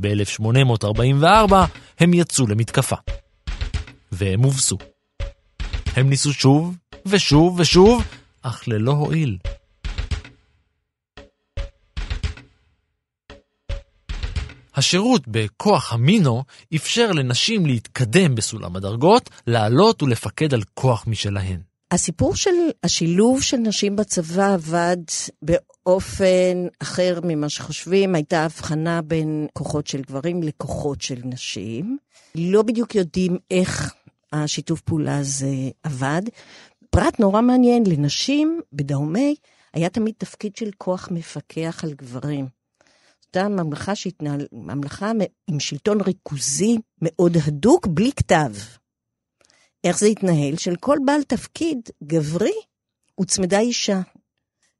ב-1844 0.00 1.54
הם 1.98 2.14
יצאו 2.14 2.46
למתקפה. 2.46 2.96
והם 4.12 4.42
הובסו. 4.42 4.78
הם 5.96 6.08
ניסו 6.08 6.32
שוב 6.32 6.76
ושוב 7.06 7.60
ושוב, 7.60 8.02
אך 8.42 8.68
ללא 8.68 8.92
הועיל. 8.92 9.38
השירות 14.78 15.28
בכוח 15.28 15.92
המינו 15.92 16.42
אפשר 16.76 17.12
לנשים 17.12 17.66
להתקדם 17.66 18.34
בסולם 18.34 18.76
הדרגות, 18.76 19.30
לעלות 19.46 20.02
ולפקד 20.02 20.54
על 20.54 20.62
כוח 20.74 21.04
משלהן. 21.06 21.60
הסיפור 21.90 22.36
של 22.36 22.50
השילוב 22.84 23.42
של 23.42 23.56
נשים 23.56 23.96
בצבא 23.96 24.54
עבד 24.54 24.96
באופן 25.42 26.66
אחר 26.82 27.20
ממה 27.24 27.48
שחושבים. 27.48 28.14
הייתה 28.14 28.44
הבחנה 28.44 29.02
בין 29.02 29.46
כוחות 29.52 29.86
של 29.86 30.02
גברים 30.02 30.42
לכוחות 30.42 31.00
של 31.00 31.20
נשים. 31.24 31.98
לא 32.34 32.62
בדיוק 32.62 32.94
יודעים 32.94 33.36
איך 33.50 33.94
השיתוף 34.32 34.80
פעולה 34.80 35.18
הזה 35.18 35.54
עבד. 35.82 36.22
פרט 36.90 37.20
נורא 37.20 37.40
מעניין, 37.40 37.82
לנשים 37.86 38.60
בדאומי 38.72 39.34
היה 39.74 39.88
תמיד 39.88 40.14
תפקיד 40.18 40.56
של 40.56 40.70
כוח 40.78 41.08
מפקח 41.10 41.84
על 41.84 41.92
גברים. 41.94 42.57
הייתה 43.34 43.48
ממלכה 43.48 43.94
שהתנהל, 43.94 44.46
ממלכה 44.52 45.12
עם 45.50 45.60
שלטון 45.60 46.00
ריכוזי 46.00 46.78
מאוד 47.02 47.36
הדוק, 47.44 47.86
בלי 47.86 48.12
כתב. 48.16 48.52
איך 49.84 49.98
זה 49.98 50.06
התנהל? 50.06 50.56
של 50.56 50.76
כל 50.76 50.98
בעל 51.04 51.22
תפקיד 51.22 51.78
גברי 52.04 52.52
הוצמדה 53.14 53.58
אישה. 53.58 54.00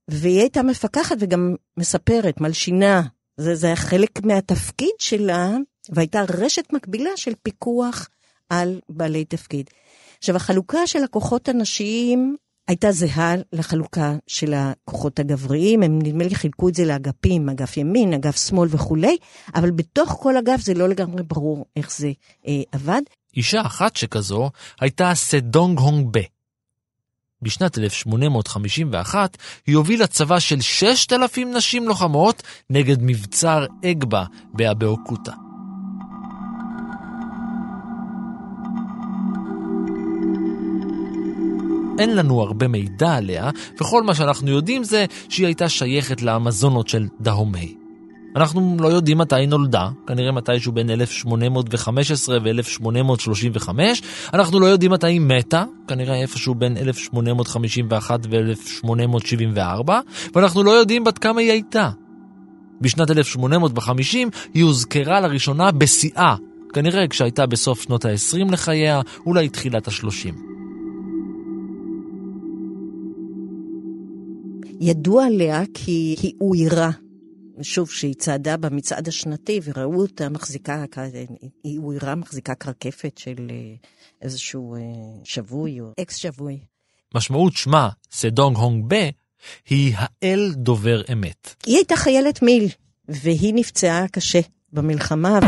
והיא 0.09 0.41
הייתה 0.41 0.63
מפקחת 0.63 1.17
וגם 1.21 1.55
מספרת, 1.77 2.41
מלשינה. 2.41 3.03
זה, 3.37 3.55
זה 3.55 3.67
היה 3.67 3.77
חלק 3.77 4.25
מהתפקיד 4.25 4.95
שלה, 4.99 5.51
והייתה 5.91 6.23
רשת 6.39 6.73
מקבילה 6.73 7.11
של 7.17 7.33
פיקוח 7.43 8.09
על 8.49 8.81
בעלי 8.89 9.25
תפקיד. 9.25 9.71
עכשיו, 10.19 10.37
החלוקה 10.37 10.87
של 10.87 11.05
הכוחות 11.05 11.49
הנשיים 11.49 12.37
הייתה 12.69 12.93
זהה 12.93 13.35
לחלוקה 13.53 14.15
של 14.27 14.55
הכוחות 14.55 15.19
הגבריים, 15.19 15.83
הם 15.83 15.99
נדמה 16.03 16.25
לי 16.25 16.35
חילקו 16.35 16.69
את 16.69 16.75
זה 16.75 16.85
לאגפים, 16.85 17.49
אגף 17.49 17.77
ימין, 17.77 18.13
אגף 18.13 18.49
שמאל 18.49 18.69
וכולי, 18.73 19.17
אבל 19.55 19.71
בתוך 19.71 20.17
כל 20.23 20.37
אגף 20.37 20.61
זה 20.61 20.75
לא 20.75 20.89
לגמרי 20.89 21.23
ברור 21.23 21.67
איך 21.77 21.93
זה 21.93 22.13
אה, 22.47 22.63
עבד. 22.73 23.03
אישה 23.37 23.61
אחת 23.61 23.97
שכזו 23.97 24.51
הייתה 24.81 25.15
סדונג 25.15 25.79
הונג 25.79 26.07
בה. 26.11 26.21
בשנת 27.43 27.79
1851 27.79 29.37
היא 29.67 29.77
הובילה 29.77 30.07
צבא 30.07 30.39
של 30.39 30.61
6,000 30.61 31.55
נשים 31.57 31.89
לוחמות 31.89 32.43
נגד 32.71 32.97
מבצר 33.01 33.67
אגבה 33.85 34.25
באבאוקוטה. 34.53 35.48
אין 41.99 42.17
לנו 42.17 42.41
הרבה 42.41 42.69
מידע 42.69 43.15
עליה, 43.15 43.51
וכל 43.81 44.03
מה 44.03 44.15
שאנחנו 44.15 44.51
יודעים 44.51 44.85
זה 44.85 45.05
שהיא 45.29 45.47
הייתה 45.47 45.69
שייכת 45.69 46.23
לאמזונות 46.23 46.89
של 46.89 47.07
דהומי. 47.21 47.75
אנחנו 48.37 48.77
לא 48.81 48.89
יודעים 48.89 49.19
מתי 49.19 49.37
היא 49.37 49.49
נולדה, 49.49 49.89
כנראה 50.07 50.33
מתישהו 50.33 50.73
בין 50.73 50.91
1815 50.91 52.39
ו-1835, 52.43 53.69
אנחנו 54.35 54.61
לא 54.61 54.67
יודעים 54.67 54.91
מתי 54.91 55.07
היא 55.07 55.21
מתה, 55.21 55.65
כנראה 55.89 56.21
איפשהו 56.21 56.55
בין 56.55 56.77
1851 56.77 58.21
ו-1874, 58.31 59.91
ואנחנו 60.35 60.63
לא 60.63 60.71
יודעים 60.71 61.05
בת 61.05 61.19
כמה 61.19 61.41
היא 61.41 61.51
הייתה. 61.51 61.91
בשנת 62.81 63.11
1850 63.11 64.29
היא 64.55 64.65
הוזכרה 64.65 65.21
לראשונה 65.21 65.71
בשיאה, 65.71 66.37
כנראה 66.73 67.09
כשהייתה 67.09 67.47
בסוף 67.47 67.83
שנות 67.83 68.05
ה-20 68.05 68.53
לחייה, 68.53 69.01
אולי 69.27 69.49
תחילת 69.49 69.89
ה-30. 69.89 70.58
ידוע 74.81 75.27
עליה 75.27 75.63
כי 75.75 76.17
היא 76.23 76.33
אוירה. 76.41 76.91
שוב, 77.63 77.91
שהיא 77.91 78.15
צעדה 78.15 78.57
במצעד 78.57 79.09
השנתי 79.09 79.61
וראו 79.65 80.01
אותה 80.01 80.29
מחזיקה, 80.29 80.85
היא 81.65 81.79
אוירה 81.79 82.15
מחזיקה 82.15 82.55
קרקפת 82.55 83.19
של 83.19 83.47
אה, 83.51 83.75
איזשהו 84.23 84.75
אה, 84.75 84.81
שבוי 85.25 85.81
או 85.81 85.93
אקס 86.01 86.17
שבוי. 86.17 86.59
משמעות 87.15 87.53
שמה, 87.53 87.89
סדונג 88.13 88.57
הונג 88.57 88.85
בה, 88.89 89.09
היא 89.69 89.95
האל 89.97 90.53
דובר 90.57 91.03
אמת. 91.13 91.55
היא 91.67 91.77
הייתה 91.77 91.97
חיילת 91.97 92.43
מיל, 92.43 92.69
והיא 93.09 93.55
נפצעה 93.55 94.09
קשה 94.09 94.41
במלחמה. 94.73 95.39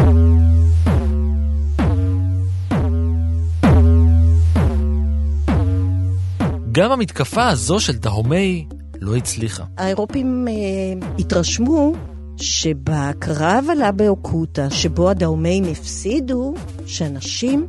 גם 6.72 6.92
המתקפה 6.92 7.48
הזו 7.48 7.80
של 7.80 7.96
דהומי 7.96 8.66
לא 9.00 9.16
הצליחה. 9.16 9.64
האירופים 9.76 10.48
אה, 10.48 11.08
התרשמו 11.18 11.92
שבקרב 12.36 13.64
על 13.70 13.82
אבאוקוטה, 13.82 14.70
שבו 14.70 15.10
הדהומיים 15.10 15.64
הפסידו, 15.64 16.54
שהנשים 16.86 17.66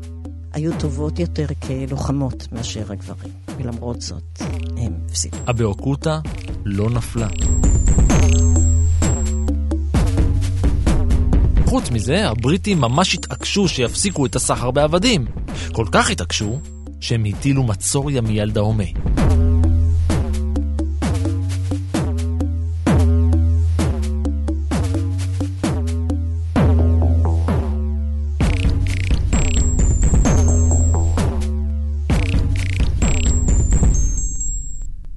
היו 0.54 0.72
טובות 0.80 1.20
יותר 1.20 1.46
כלוחמות 1.68 2.48
מאשר 2.52 2.92
הגברים, 2.92 3.34
ולמרות 3.58 4.02
זאת 4.02 4.42
הם 4.78 4.94
הפסידו. 5.06 5.38
אבאוקוטה 5.50 6.20
לא 6.66 6.90
נפלה. 6.90 7.28
חוץ 11.66 11.92
מזה, 11.92 12.30
הבריטים 12.30 12.82
ממש 12.82 13.14
התעקשו 13.14 13.68
שיפסיקו 13.68 14.26
את 14.26 14.36
הסחר 14.36 14.72
בעבדים. 14.72 15.26
כל 15.72 15.86
כך 15.92 16.12
התעקשו, 16.12 16.60
שהם 17.00 17.24
הטילו 17.26 17.64
מצור 17.64 18.12
ימי 18.12 18.42
על 18.42 18.52
דהומי. 18.52 18.94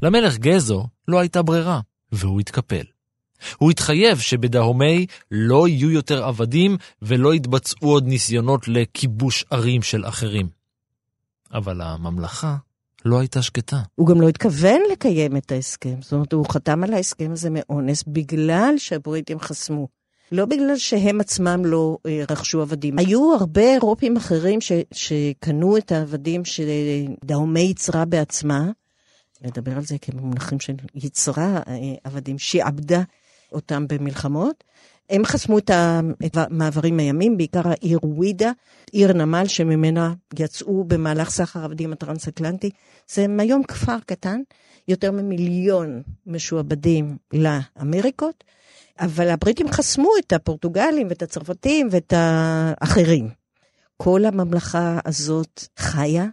למלך 0.04 0.38
גזו 0.38 0.86
לא 1.08 1.18
הייתה 1.18 1.42
ברירה, 1.42 1.80
והוא 2.12 2.40
התקפל. 2.40 2.84
הוא 3.58 3.70
התחייב 3.70 4.18
שבדהומי 4.18 5.06
לא 5.30 5.68
יהיו 5.68 5.90
יותר 5.90 6.24
עבדים 6.24 6.76
ולא 7.02 7.34
יתבצעו 7.34 7.90
עוד 7.90 8.06
ניסיונות 8.06 8.68
לכיבוש 8.68 9.44
ערים 9.50 9.82
של 9.82 10.04
אחרים. 10.04 10.48
אבל 11.52 11.80
הממלכה 11.80 12.56
לא 13.04 13.18
הייתה 13.18 13.42
שקטה. 13.42 13.80
הוא 13.94 14.06
גם 14.06 14.20
לא 14.20 14.28
התכוון 14.28 14.80
לקיים 14.92 15.36
את 15.36 15.52
ההסכם. 15.52 15.94
זאת 16.00 16.12
אומרת, 16.12 16.32
הוא 16.32 16.46
חתם 16.48 16.84
על 16.84 16.94
ההסכם 16.94 17.30
הזה 17.32 17.48
מאונס 17.52 18.04
בגלל 18.06 18.74
שהבריטים 18.78 19.40
חסמו. 19.40 19.88
לא 20.32 20.44
בגלל 20.44 20.76
שהם 20.76 21.20
עצמם 21.20 21.62
לא 21.64 21.98
אה, 22.06 22.24
רכשו 22.30 22.62
עבדים. 22.62 22.98
היו 22.98 23.34
הרבה 23.34 23.72
אירופים 23.72 24.16
אחרים 24.16 24.60
ש, 24.60 24.72
שקנו 24.92 25.76
את 25.76 25.92
העבדים 25.92 26.42
שדהומי 26.44 27.60
יצרה 27.60 28.04
בעצמה, 28.04 28.70
לדבר 29.44 29.76
על 29.76 29.84
זה 29.84 29.96
כמונחים 29.98 30.60
של 30.60 30.72
יצרה 30.94 31.60
אה, 31.68 31.94
עבדים, 32.04 32.38
שעבדה 32.38 33.02
אותם 33.52 33.86
במלחמות. 33.88 34.64
הם 35.10 35.24
חסמו 35.24 35.58
את 35.58 36.36
המעברים 36.36 36.98
הימים, 36.98 37.36
בעיקר 37.36 37.68
העיר 37.68 37.98
ווידה, 38.02 38.52
עיר 38.92 39.12
נמל 39.12 39.46
שממנה 39.46 40.14
יצאו 40.38 40.84
במהלך 40.84 41.30
סחר 41.30 41.64
עבדים 41.64 41.92
הטרנס-אטלנטי. 41.92 42.70
זה 43.08 43.26
היום 43.38 43.62
כפר 43.62 43.96
קטן, 44.06 44.40
יותר 44.88 45.12
ממיליון 45.12 46.02
משועבדים 46.26 47.16
לאמריקות, 47.32 48.44
אבל 49.00 49.28
הבריטים 49.28 49.68
חסמו 49.68 50.10
את 50.18 50.32
הפורטוגלים 50.32 51.06
ואת 51.08 51.22
הצרפתים 51.22 51.88
ואת 51.90 52.12
האחרים. 52.16 53.28
כל 53.96 54.24
הממלכה 54.24 54.98
הזאת 55.04 55.64
חיה 55.78 56.26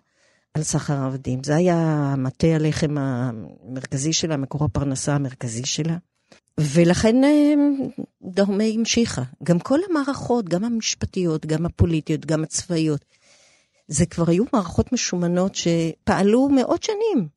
על 0.54 0.64
סחר 0.64 1.04
עבדים. 1.06 1.44
זה 1.44 1.56
היה 1.56 2.14
מטה 2.18 2.48
הלחם 2.48 2.98
המרכזי 2.98 4.14
שלה, 4.14 4.38
מקור 4.38 4.64
הפרנסה 4.64 5.16
המרכזי 5.16 5.66
שלה. 5.66 5.98
ולכן 6.60 7.24
אה, 7.24 7.54
דהומי 8.22 8.76
המשיכה. 8.78 9.22
גם 9.44 9.60
כל 9.60 9.80
המערכות, 9.90 10.50
גם 10.50 10.64
המשפטיות, 10.64 11.46
גם 11.46 11.66
הפוליטיות, 11.66 12.26
גם 12.26 12.44
הצבאיות, 12.44 13.06
זה 13.88 14.06
כבר 14.06 14.24
היו 14.28 14.44
מערכות 14.54 14.94
משומנות 14.94 15.56
שפעלו 15.56 16.50
מאות 16.50 16.84
שנים. 16.84 17.28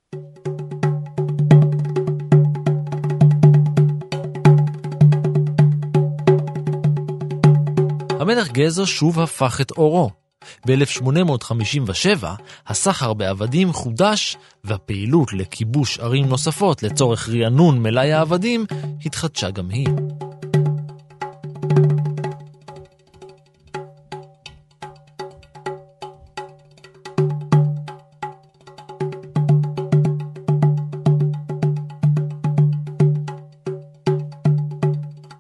המלך 8.21 8.53
גזר 8.53 8.85
שוב 8.85 9.21
הפך 9.21 9.61
את 9.61 9.71
אורו. 9.71 10.24
ב-1857 10.67 12.27
הסחר 12.67 13.13
בעבדים 13.13 13.73
חודש 13.73 14.37
והפעילות 14.65 15.33
לכיבוש 15.33 15.99
ערים 15.99 16.27
נוספות 16.27 16.83
לצורך 16.83 17.29
רענון 17.29 17.83
מלאי 17.83 18.13
העבדים 18.13 18.67
התחדשה 19.05 19.51
גם 19.51 19.71
היא. 19.71 19.89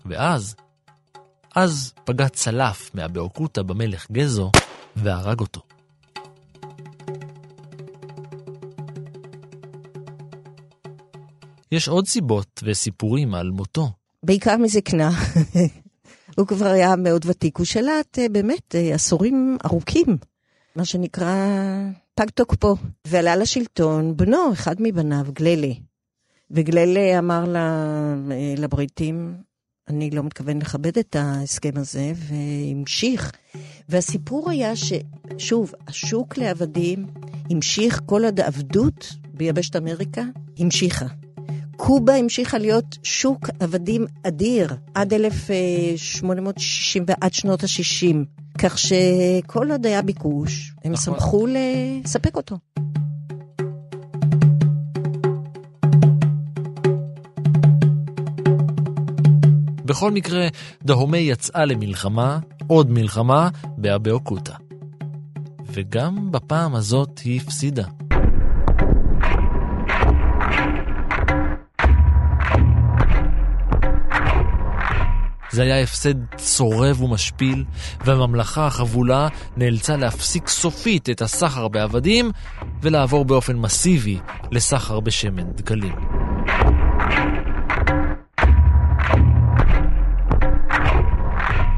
ואז, 0.07 0.57
אז 1.55 1.93
פגע 2.05 2.29
צלף 2.29 2.90
מהבאוקוטה 2.95 3.62
במלך 3.62 4.07
גזו 4.12 4.51
והרג 4.96 5.40
אותו. 5.40 5.61
יש 11.72 11.88
עוד 11.88 12.07
סיבות 12.07 12.62
וסיפורים 12.64 13.35
על 13.35 13.50
מותו. 13.50 13.88
בעיקר 14.22 14.57
מזקנה. 14.57 15.11
הוא 16.38 16.46
כבר 16.46 16.66
היה 16.66 16.96
מאוד 16.96 17.24
ותיק, 17.26 17.57
הוא 17.57 17.66
שלט 17.66 18.18
אה, 18.18 18.28
באמת 18.28 18.74
אה, 18.74 18.94
עשורים 18.94 19.57
ארוכים, 19.64 20.16
מה 20.76 20.85
שנקרא 20.85 21.35
פג 22.14 22.30
תוקפו, 22.35 22.76
ועלה 23.07 23.37
לשלטון 23.37 24.16
בנו, 24.16 24.52
אחד 24.52 24.76
מבניו, 24.78 25.26
גללי. 25.33 25.80
וגללי 26.50 27.18
אמר 27.18 27.57
אה, 27.57 28.54
לבריטים, 28.57 29.35
אני 29.88 30.11
לא 30.11 30.23
מתכוון 30.23 30.59
לכבד 30.62 30.99
את 30.99 31.16
ההסכם 31.16 31.70
הזה, 31.77 32.12
והמשיך. 32.16 33.33
והסיפור 33.88 34.51
היה 34.51 34.73
ששוב, 34.77 35.73
השוק 35.87 36.38
לעבדים 36.38 37.07
המשיך, 37.51 38.01
כל 38.07 38.25
עוד 38.25 38.40
העבדות 38.40 39.14
ביבשת 39.35 39.77
אמריקה 39.77 40.23
המשיכה. 40.59 41.07
קובה 41.77 42.14
המשיכה 42.14 42.59
להיות 42.59 42.99
שוק 43.03 43.51
עבדים 43.61 44.07
אדיר 44.23 44.77
עד 44.94 45.14
1860 45.14 47.05
ועד 47.07 47.35
שנות 47.35 47.64
ה-60, 47.64 48.16
כך 48.59 48.79
שכל 48.79 49.70
עוד 49.70 49.87
היה 49.87 50.03
ביקוש, 50.03 50.75
הם 50.85 50.92
נכון. 50.92 51.14
שמחו 51.14 51.47
לספק 51.47 52.37
אותו. 52.37 52.57
בכל 59.94 60.11
מקרה, 60.11 60.48
דהומי 60.83 61.18
יצאה 61.18 61.64
למלחמה, 61.64 62.38
עוד 62.66 62.90
מלחמה, 62.90 63.48
באבאוקוטה. 63.76 64.54
וגם 65.72 66.33
בפעם 66.33 66.74
הזאת 66.74 67.18
היא 67.18 67.40
הפסידה. 67.40 67.85
זה 75.50 75.62
היה 75.62 75.80
הפסד 75.80 76.14
צורב 76.37 77.02
ומשפיל, 77.02 77.64
והממלכה 78.04 78.66
החבולה 78.66 79.28
נאלצה 79.57 79.96
להפסיק 79.96 80.48
סופית 80.48 81.11
את 81.11 81.22
הסחר 81.22 81.68
בעבדים 81.68 82.30
ולעבור 82.83 83.24
באופן 83.24 83.57
מסיבי 83.57 84.18
לסחר 84.50 85.00
בשמן 85.00 85.52
דקלים. 85.52 86.24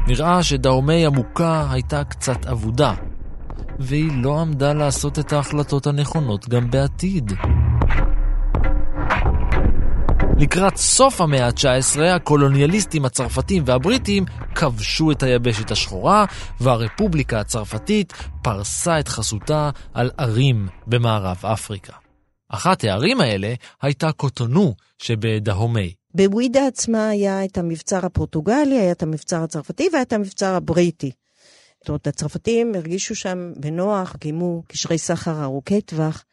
נראה 0.07 0.43
שדאומי 0.43 1.05
המוכה 1.05 1.67
הייתה 1.71 2.03
קצת 2.03 2.45
אבודה, 2.45 2.93
והיא 3.79 4.23
לא 4.23 4.41
עמדה 4.41 4.73
לעשות 4.73 5.19
את 5.19 5.33
ההחלטות 5.33 5.87
הנכונות 5.87 6.49
גם 6.49 6.71
בעתיד. 6.71 7.31
לקראת 10.39 10.77
סוף 10.77 11.21
המאה 11.21 11.45
ה-19, 11.45 12.01
הקולוניאליסטים 12.01 13.05
הצרפתים 13.05 13.63
והבריטים 13.65 14.25
כבשו 14.55 15.11
את 15.11 15.23
היבשת 15.23 15.71
השחורה, 15.71 16.25
והרפובליקה 16.61 17.39
הצרפתית 17.39 18.13
פרסה 18.41 18.99
את 18.99 19.07
חסותה 19.07 19.69
על 19.93 20.11
ערים 20.17 20.67
במערב 20.87 21.37
אפריקה. 21.45 21.93
אחת 22.49 22.83
הערים 22.83 23.21
האלה 23.21 23.53
הייתה 23.81 24.11
קוטונו 24.11 24.75
שבדהומי. 24.97 25.93
בווידה 26.17 26.67
עצמה 26.67 27.09
היה 27.09 27.45
את 27.45 27.57
המבצר 27.57 28.05
הפורטוגלי, 28.05 28.79
היה 28.79 28.91
את 28.91 29.03
המבצר 29.03 29.43
הצרפתי 29.43 29.89
והיה 29.91 30.01
את 30.01 30.13
המבצר 30.13 30.55
הבריטי. 30.55 31.11
זאת 31.79 31.89
אומרת, 31.89 32.07
הצרפתים 32.07 32.75
הרגישו 32.75 33.15
שם 33.15 33.51
בנוח, 33.57 34.15
קיימו 34.19 34.63
קשרי 34.67 34.97
סחר 34.97 35.43
ארוכי 35.43 35.81
טווח, 35.81 36.25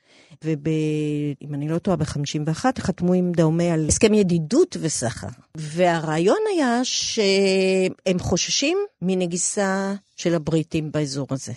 ואם 0.43 1.55
אני 1.55 1.69
לא 1.69 1.79
טועה, 1.79 1.97
ב-51 1.97 2.65
חתמו 2.79 3.13
עם 3.13 3.33
דאומי 3.33 3.71
על 3.71 3.89
הסכם 3.89 4.15
ידידות 4.15 4.77
וסחר. 4.81 5.29
והרעיון 5.57 6.39
היה 6.55 6.81
שהם 6.83 8.19
חוששים 8.19 8.79
מנגיסה 9.03 9.95
של 10.17 10.35
הבריטים 10.35 10.93
באזור 10.93 11.27
הזה. 11.31 11.53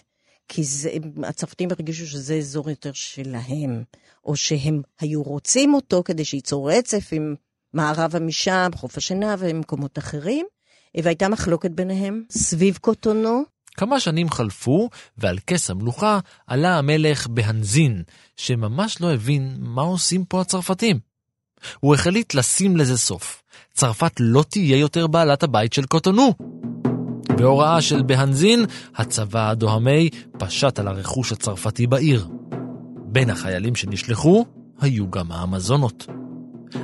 כי 0.47 0.63
זה, 0.63 0.89
הצרפתים 1.23 1.69
הרגישו 1.71 2.07
שזה 2.07 2.35
אזור 2.35 2.69
יותר 2.69 2.91
שלהם, 2.93 3.83
או 4.25 4.35
שהם 4.35 4.81
היו 4.99 5.23
רוצים 5.23 5.73
אותו 5.73 6.01
כדי 6.05 6.25
שייצור 6.25 6.71
רצף 6.71 7.09
עם 7.11 7.35
מערבה 7.77 8.19
משם, 8.19 8.69
חוף 8.75 8.97
השינה 8.97 9.35
ומקומות 9.39 9.97
אחרים, 9.97 10.45
והייתה 11.03 11.29
מחלוקת 11.29 11.71
ביניהם 11.71 12.23
סביב 12.29 12.77
קוטונו. 12.81 13.43
כמה 13.77 13.99
שנים 13.99 14.29
חלפו, 14.29 14.89
ועל 15.17 15.37
כס 15.47 15.69
המלוכה 15.69 16.19
עלה 16.47 16.77
המלך 16.77 17.27
בהנזין, 17.27 18.03
שממש 18.37 19.01
לא 19.01 19.13
הבין 19.13 19.55
מה 19.59 19.81
עושים 19.81 20.25
פה 20.25 20.41
הצרפתים. 20.41 20.99
הוא 21.79 21.95
החליט 21.95 22.33
לשים 22.33 22.77
לזה 22.77 22.97
סוף. 22.97 23.43
צרפת 23.73 24.13
לא 24.19 24.43
תהיה 24.49 24.77
יותר 24.77 25.07
בעלת 25.07 25.43
הבית 25.43 25.73
של 25.73 25.85
קוטונו. 25.85 26.33
בהוראה 27.37 27.81
של 27.81 28.01
בהנזין, 28.01 28.65
הצבא 28.95 29.49
הדוהמי 29.49 30.09
פשט 30.39 30.79
על 30.79 30.87
הרכוש 30.87 31.31
הצרפתי 31.31 31.87
בעיר. 31.87 32.27
בין 33.05 33.29
החיילים 33.29 33.75
שנשלחו 33.75 34.45
היו 34.81 35.11
גם 35.11 35.31
האמזונות. 35.31 36.07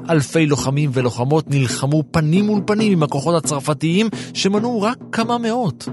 אלפי 0.09 0.45
לוחמים 0.45 0.89
ולוחמות 0.93 1.45
נלחמו 1.49 2.03
פנים 2.11 2.45
מול 2.45 2.61
פנים 2.65 2.91
עם 2.91 3.03
הכוחות 3.03 3.35
הצרפתיים 3.43 4.07
שמנעו 4.33 4.81
רק 4.81 4.97
כמה 5.11 5.37
מאות. 5.37 5.87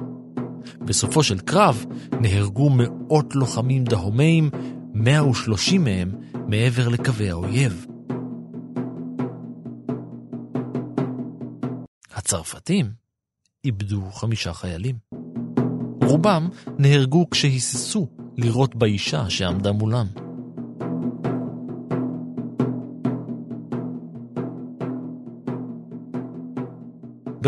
בסופו 0.81 1.23
של 1.23 1.39
קרב 1.39 1.85
נהרגו 2.21 2.71
מאות 2.71 3.35
לוחמים 3.35 3.85
דהומיים, 3.85 4.51
130 4.95 5.85
מהם 5.85 6.13
מעבר 6.47 6.89
לקווי 6.89 7.31
האויב. 7.31 7.87
הצרפתים 12.15 12.91
איבדו 13.65 14.03
חמישה 14.13 14.53
חיילים. 14.53 14.97
רובם 16.05 16.49
נהרגו 16.79 17.31
כשהיססו 17.31 18.09
לירות 18.37 18.75
באישה 18.75 19.31
שעמדה 19.31 19.73
מולם. 19.73 20.07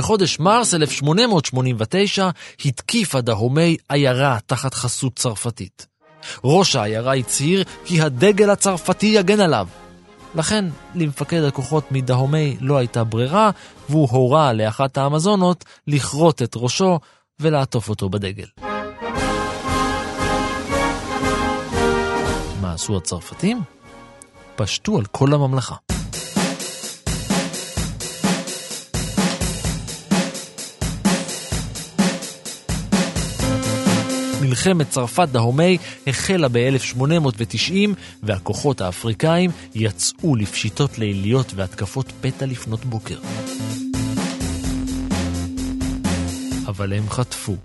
בחודש 0.02 0.38
מרס 0.38 0.74
1889 0.74 2.30
התקיף 2.64 3.14
הדהומי 3.14 3.76
עיירה 3.88 4.38
תחת 4.46 4.74
חסות 4.74 5.16
צרפתית. 5.16 5.86
ראש 6.44 6.76
העיירה 6.76 7.14
הצהיר 7.14 7.64
כי 7.84 8.00
הדגל 8.00 8.50
הצרפתי 8.50 9.06
יגן 9.06 9.40
עליו. 9.40 9.68
לכן 10.34 10.64
למפקד 10.94 11.42
הכוחות 11.42 11.92
מדהומי 11.92 12.56
לא 12.60 12.76
הייתה 12.76 13.04
ברירה, 13.04 13.50
והוא 13.88 14.08
הורה 14.10 14.52
לאחת 14.52 14.98
האמזונות 14.98 15.64
לכרות 15.86 16.42
את 16.42 16.52
ראשו 16.56 16.98
ולעטוף 17.40 17.88
אותו 17.88 18.08
בדגל. 18.08 18.46
מה 22.60 22.72
עשו 22.72 22.96
הצרפתים? 22.96 23.60
פשטו 24.56 24.98
על 24.98 25.04
כל 25.04 25.34
הממלכה. 25.34 25.91
מלחמת 34.52 34.90
צרפת 34.90 35.28
דהומי 35.32 35.78
החלה 36.06 36.48
ב-1890 36.48 37.72
והכוחות 38.22 38.80
האפריקאים 38.80 39.50
יצאו 39.74 40.36
לפשיטות 40.36 40.98
ליליות 40.98 41.52
והתקפות 41.56 42.12
פתע 42.20 42.46
לפנות 42.46 42.84
בוקר. 42.84 43.18
אבל 46.66 46.92
הם 46.92 47.10
חטפו. 47.10 47.56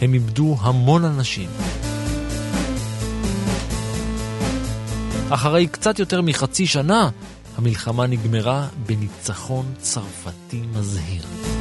הם 0.00 0.14
איבדו 0.14 0.56
המון 0.60 1.04
אנשים. 1.04 1.48
אחרי 5.30 5.66
קצת 5.66 5.98
יותר 5.98 6.22
מחצי 6.22 6.66
שנה, 6.66 7.10
המלחמה 7.56 8.06
נגמרה 8.06 8.68
בניצחון 8.86 9.66
צרפתי 9.78 10.60
מזהיר. 10.74 11.51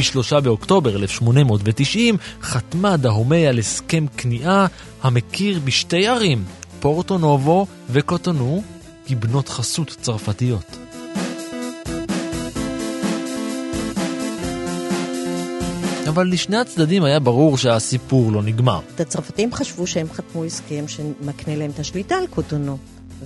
ב-3 0.00 0.40
באוקטובר 0.40 0.96
1890 0.96 2.16
חתמה 2.42 2.96
דהומי 2.96 3.46
על 3.46 3.58
הסכם 3.58 4.06
כניעה 4.16 4.66
המכיר 5.02 5.60
בשתי 5.64 6.06
ערים, 6.06 6.44
פורטו 6.80 7.18
נובו 7.18 7.66
וקוטונו, 7.90 8.62
כבנות 9.06 9.48
חסות 9.48 9.96
צרפתיות. 10.00 10.76
אבל 16.08 16.28
לשני 16.32 16.56
הצדדים 16.56 17.04
היה 17.04 17.20
ברור 17.20 17.58
שהסיפור 17.58 18.32
לא 18.32 18.42
נגמר. 18.42 18.80
הצרפתים 18.98 19.52
חשבו 19.52 19.86
שהם 19.86 20.06
חתמו 20.12 20.44
הסכם 20.44 20.88
שמקנה 20.88 21.56
להם 21.56 21.70
את 21.70 21.78
השליטה 21.78 22.14
על 22.14 22.26
קוטונו, 22.26 22.78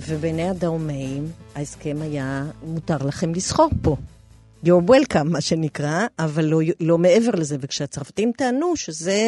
ובעיני 0.07 0.49
הדאומאים 0.49 1.27
ההסכם 1.55 1.97
היה 2.01 2.45
מותר 2.65 2.97
לכם 2.97 3.33
לסחור 3.33 3.69
פה. 3.81 3.95
You're 4.65 4.89
welcome, 4.89 5.23
מה 5.23 5.41
שנקרא, 5.41 5.99
אבל 6.19 6.45
לא, 6.45 6.59
לא 6.79 6.97
מעבר 6.97 7.31
לזה. 7.31 7.57
וכשהצרפתים 7.59 8.31
טענו 8.37 8.75
שזה 8.75 9.21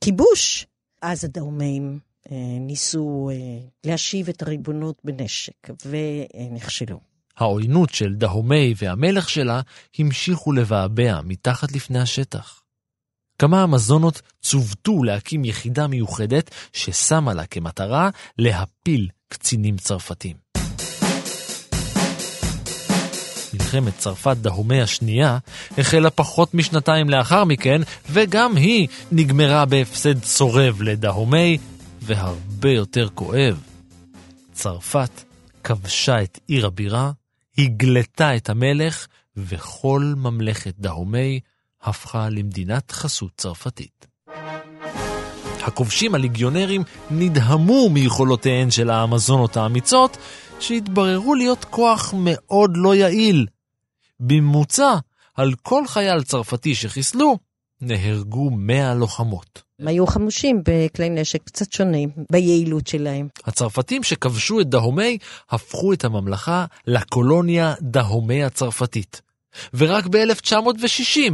כיבוש, 0.00 0.66
אז 1.02 1.24
הדאומאים 1.24 1.98
אה, 2.32 2.36
ניסו 2.60 3.30
אה, 3.32 3.36
להשיב 3.84 4.28
את 4.28 4.42
הריבונות 4.42 4.96
בנשק, 5.04 5.70
ונכשלו. 5.86 7.00
העוינות 7.36 7.90
של 7.94 8.14
דהומי 8.14 8.74
והמלך 8.76 9.28
שלה 9.28 9.60
המשיכו 9.98 10.52
לבעבע 10.52 11.20
מתחת 11.24 11.72
לפני 11.72 11.98
השטח. 11.98 12.62
כמה 13.38 13.64
אמזונות 13.64 14.22
צוותו 14.42 15.04
להקים 15.04 15.44
יחידה 15.44 15.86
מיוחדת 15.86 16.50
ששמה 16.72 17.34
לה 17.34 17.46
כמטרה 17.46 18.10
להפיל 18.38 19.08
קצינים 19.28 19.76
צרפתים. 19.76 20.41
מלחמת 23.54 23.98
צרפת 23.98 24.36
דהומי 24.36 24.82
השנייה 24.82 25.38
החלה 25.78 26.10
פחות 26.10 26.54
משנתיים 26.54 27.10
לאחר 27.10 27.44
מכן, 27.44 27.80
וגם 28.10 28.56
היא 28.56 28.88
נגמרה 29.12 29.64
בהפסד 29.64 30.20
צורב 30.20 30.82
לדהומי, 30.82 31.58
והרבה 32.02 32.70
יותר 32.70 33.08
כואב. 33.14 33.60
צרפת 34.52 35.10
כבשה 35.64 36.22
את 36.22 36.38
עיר 36.46 36.66
הבירה, 36.66 37.10
הגלתה 37.58 38.36
את 38.36 38.50
המלך, 38.50 39.06
וכל 39.36 40.14
ממלכת 40.16 40.74
דהומי 40.78 41.40
הפכה 41.82 42.28
למדינת 42.28 42.90
חסות 42.90 43.30
צרפתית. 43.36 44.06
הכובשים 45.62 46.14
הליגיונרים 46.14 46.82
נדהמו 47.10 47.88
מיכולותיהן 47.90 48.70
של 48.70 48.90
האמזונות 48.90 49.56
האמיצות, 49.56 50.16
שהתבררו 50.62 51.34
להיות 51.34 51.64
כוח 51.64 52.14
מאוד 52.16 52.70
לא 52.76 52.94
יעיל. 52.94 53.46
בממוצע, 54.20 54.94
על 55.34 55.54
כל 55.62 55.86
חייל 55.86 56.22
צרפתי 56.22 56.74
שחיסלו, 56.74 57.38
נהרגו 57.80 58.50
100 58.50 58.94
לוחמות. 58.94 59.62
הם 59.78 59.88
היו 59.88 60.06
חמושים 60.06 60.62
בכלי 60.64 61.10
נשק 61.10 61.42
קצת 61.44 61.72
שונים 61.72 62.08
ביעילות 62.32 62.86
שלהם. 62.86 63.28
הצרפתים 63.44 64.02
שכבשו 64.02 64.60
את 64.60 64.68
דהומי 64.68 65.18
הפכו 65.50 65.92
את 65.92 66.04
הממלכה 66.04 66.66
לקולוניה 66.86 67.74
דהומי 67.80 68.44
הצרפתית. 68.44 69.22
ורק 69.74 70.06
ב-1960 70.06 71.32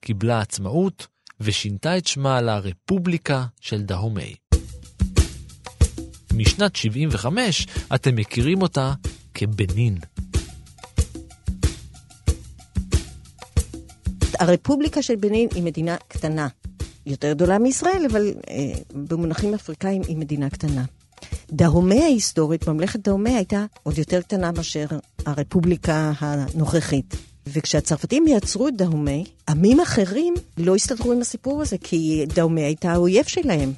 קיבלה 0.00 0.40
עצמאות 0.40 1.06
ושינתה 1.40 1.98
את 1.98 2.06
שמה 2.06 2.40
לרפובליקה 2.40 3.44
של 3.60 3.82
דהומי. 3.82 4.34
משנת 6.34 6.76
75 6.76 7.66
אתם 7.94 8.16
מכירים 8.16 8.62
אותה 8.62 8.92
כבנין. 9.34 9.98
הרפובליקה 14.40 15.02
של 15.02 15.16
בנין 15.16 15.48
היא 15.54 15.62
מדינה 15.62 15.96
קטנה, 16.08 16.48
יותר 17.06 17.32
גדולה 17.32 17.58
מישראל, 17.58 18.06
אבל 18.10 18.34
אה, 18.50 18.72
במונחים 18.94 19.54
אפריקאים 19.54 20.02
היא 20.08 20.16
מדינה 20.16 20.50
קטנה. 20.50 20.84
דהומי 21.52 22.02
ההיסטורית, 22.02 22.68
ממלכת 22.68 23.00
דהומי 23.00 23.30
הייתה 23.30 23.64
עוד 23.82 23.98
יותר 23.98 24.20
קטנה 24.22 24.52
מאשר 24.52 24.86
הרפובליקה 25.26 26.12
הנוכחית. 26.18 27.16
וכשהצרפתים 27.46 28.24
יצרו 28.28 28.68
את 28.68 28.76
דהומי, 28.76 29.24
עמים 29.48 29.80
אחרים 29.80 30.34
לא 30.58 30.74
הסתדרו 30.74 31.12
עם 31.12 31.20
הסיפור 31.20 31.62
הזה, 31.62 31.78
כי 31.78 32.24
דהומי 32.34 32.62
הייתה 32.62 32.92
האויב 32.92 33.24
שלהם. 33.24 33.72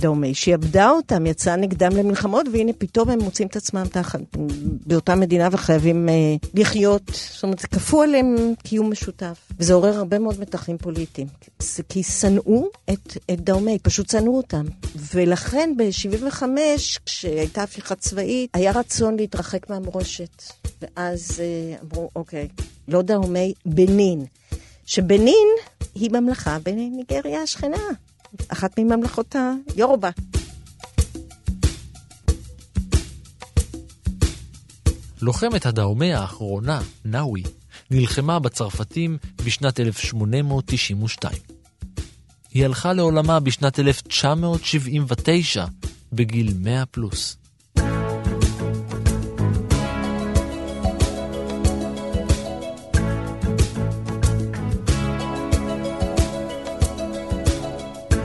דאומי, 0.00 0.34
שעבדה 0.34 0.90
אותם, 0.90 1.26
יצאה 1.26 1.56
נגדם 1.56 1.96
למלחמות, 1.96 2.46
והנה 2.52 2.72
פתאום 2.78 3.10
הם 3.10 3.18
מוצאים 3.18 3.48
את 3.48 3.56
עצמם 3.56 3.84
תחת, 3.92 4.20
באותה 4.86 5.14
מדינה 5.14 5.48
וחייבים 5.52 6.08
אה, 6.08 6.14
לחיות, 6.54 7.02
זאת 7.34 7.42
אומרת, 7.42 7.60
כפו 7.60 8.02
עליהם 8.02 8.36
קיום 8.62 8.90
משותף. 8.90 9.38
וזה 9.58 9.74
עורר 9.74 9.96
הרבה 9.98 10.18
מאוד 10.18 10.40
מתחים 10.40 10.78
פוליטיים. 10.78 11.26
כי 11.88 12.02
שנאו 12.02 12.68
את, 12.90 13.16
את 13.30 13.40
דאומי, 13.40 13.78
פשוט 13.82 14.10
שנאו 14.10 14.36
אותם. 14.36 14.64
ולכן 15.14 15.74
ב-75, 15.76 16.42
כשהייתה 17.06 17.62
הפיכה 17.62 17.94
צבאית, 17.94 18.50
היה 18.54 18.72
רצון 18.72 19.16
להתרחק 19.16 19.70
מהמורשת. 19.70 20.42
ואז 20.82 21.40
אה, 21.40 21.76
אמרו, 21.82 22.10
אוקיי, 22.16 22.48
לא 22.88 23.02
דאומי, 23.02 23.54
בנין. 23.66 24.24
שבנין 24.86 25.48
היא 25.94 26.10
ממלכה 26.10 26.58
בניגריה 26.62 27.42
השכנה. 27.42 27.82
אחת 28.48 28.78
מממלכות 28.78 29.36
היורובה. 29.76 30.10
לוחמת 35.22 35.66
הדאומה 35.66 36.18
האחרונה, 36.18 36.80
נאווי, 37.04 37.42
נלחמה 37.90 38.38
בצרפתים 38.38 39.18
בשנת 39.44 39.80
1892. 39.80 41.38
היא 42.50 42.64
הלכה 42.64 42.92
לעולמה 42.92 43.40
בשנת 43.40 43.78
1979, 43.78 45.64
בגיל 46.12 46.54
100 46.58 46.86
פלוס. 46.86 47.36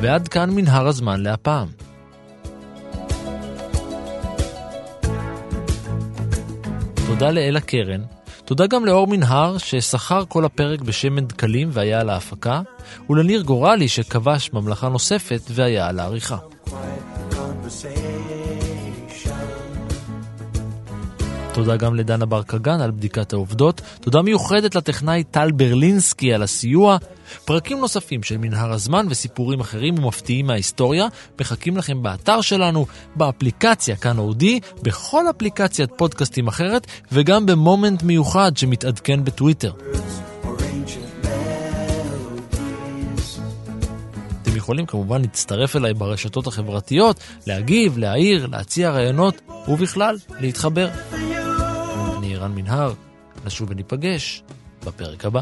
ועד 0.01 0.27
כאן 0.27 0.49
מנהר 0.49 0.87
הזמן 0.87 1.21
להפעם. 1.21 1.67
תודה 7.07 7.31
לאלה 7.31 7.61
קרן, 7.61 8.01
תודה 8.45 8.67
גם 8.67 8.85
לאור 8.85 9.07
מנהר 9.07 9.57
ששכר 9.57 10.23
כל 10.27 10.45
הפרק 10.45 10.81
בשמן 10.81 11.25
דקלים 11.25 11.69
והיה 11.71 11.99
על 11.99 12.09
ההפקה, 12.09 12.61
ולניר 13.09 13.41
גורלי 13.41 13.87
שכבש 13.87 14.53
ממלכה 14.53 14.89
נוספת 14.89 15.41
והיה 15.49 15.87
על 15.87 15.99
העריכה. 15.99 16.37
תודה 21.59 21.77
גם 21.77 21.95
לדנה 21.95 22.25
בר 22.25 22.43
קגן 22.43 22.81
על 22.81 22.91
בדיקת 22.91 23.33
העובדות. 23.33 23.81
תודה 24.01 24.21
מיוחדת 24.21 24.75
לטכנאי 24.75 25.23
טל 25.23 25.51
ברלינסקי 25.51 26.33
על 26.33 26.43
הסיוע. 26.43 26.97
פרקים 27.45 27.79
נוספים 27.79 28.23
של 28.23 28.37
מנהר 28.37 28.71
הזמן 28.71 29.05
וסיפורים 29.09 29.59
אחרים 29.59 29.99
ומפתיעים 29.99 30.47
מההיסטוריה 30.47 31.07
מחכים 31.39 31.77
לכם 31.77 32.03
באתר 32.03 32.41
שלנו, 32.41 32.85
באפליקציה 33.15 33.95
כאן 33.95 34.17
אודי, 34.17 34.59
בכל 34.81 35.29
אפליקציית 35.29 35.89
פודקאסטים 35.97 36.47
אחרת 36.47 36.87
וגם 37.11 37.45
במומנט 37.45 38.03
מיוחד 38.03 38.57
שמתעדכן 38.57 39.23
בטוויטר. 39.23 39.71
אתם 44.41 44.57
יכולים 44.57 44.85
כמובן 44.85 45.21
להצטרף 45.21 45.75
אליי 45.75 45.93
ברשתות 45.93 46.47
החברתיות, 46.47 47.19
להגיב, 47.47 47.97
להעיר, 47.97 48.45
להציע 48.45 48.89
רעיונות 48.89 49.41
ובכלל 49.67 50.17
להתחבר. 50.39 50.89
רן 52.39 52.55
מנהר, 52.55 52.93
נשוב 53.45 53.69
וניפגש 53.71 54.43
בפרק 54.85 55.25
הבא. 55.25 55.41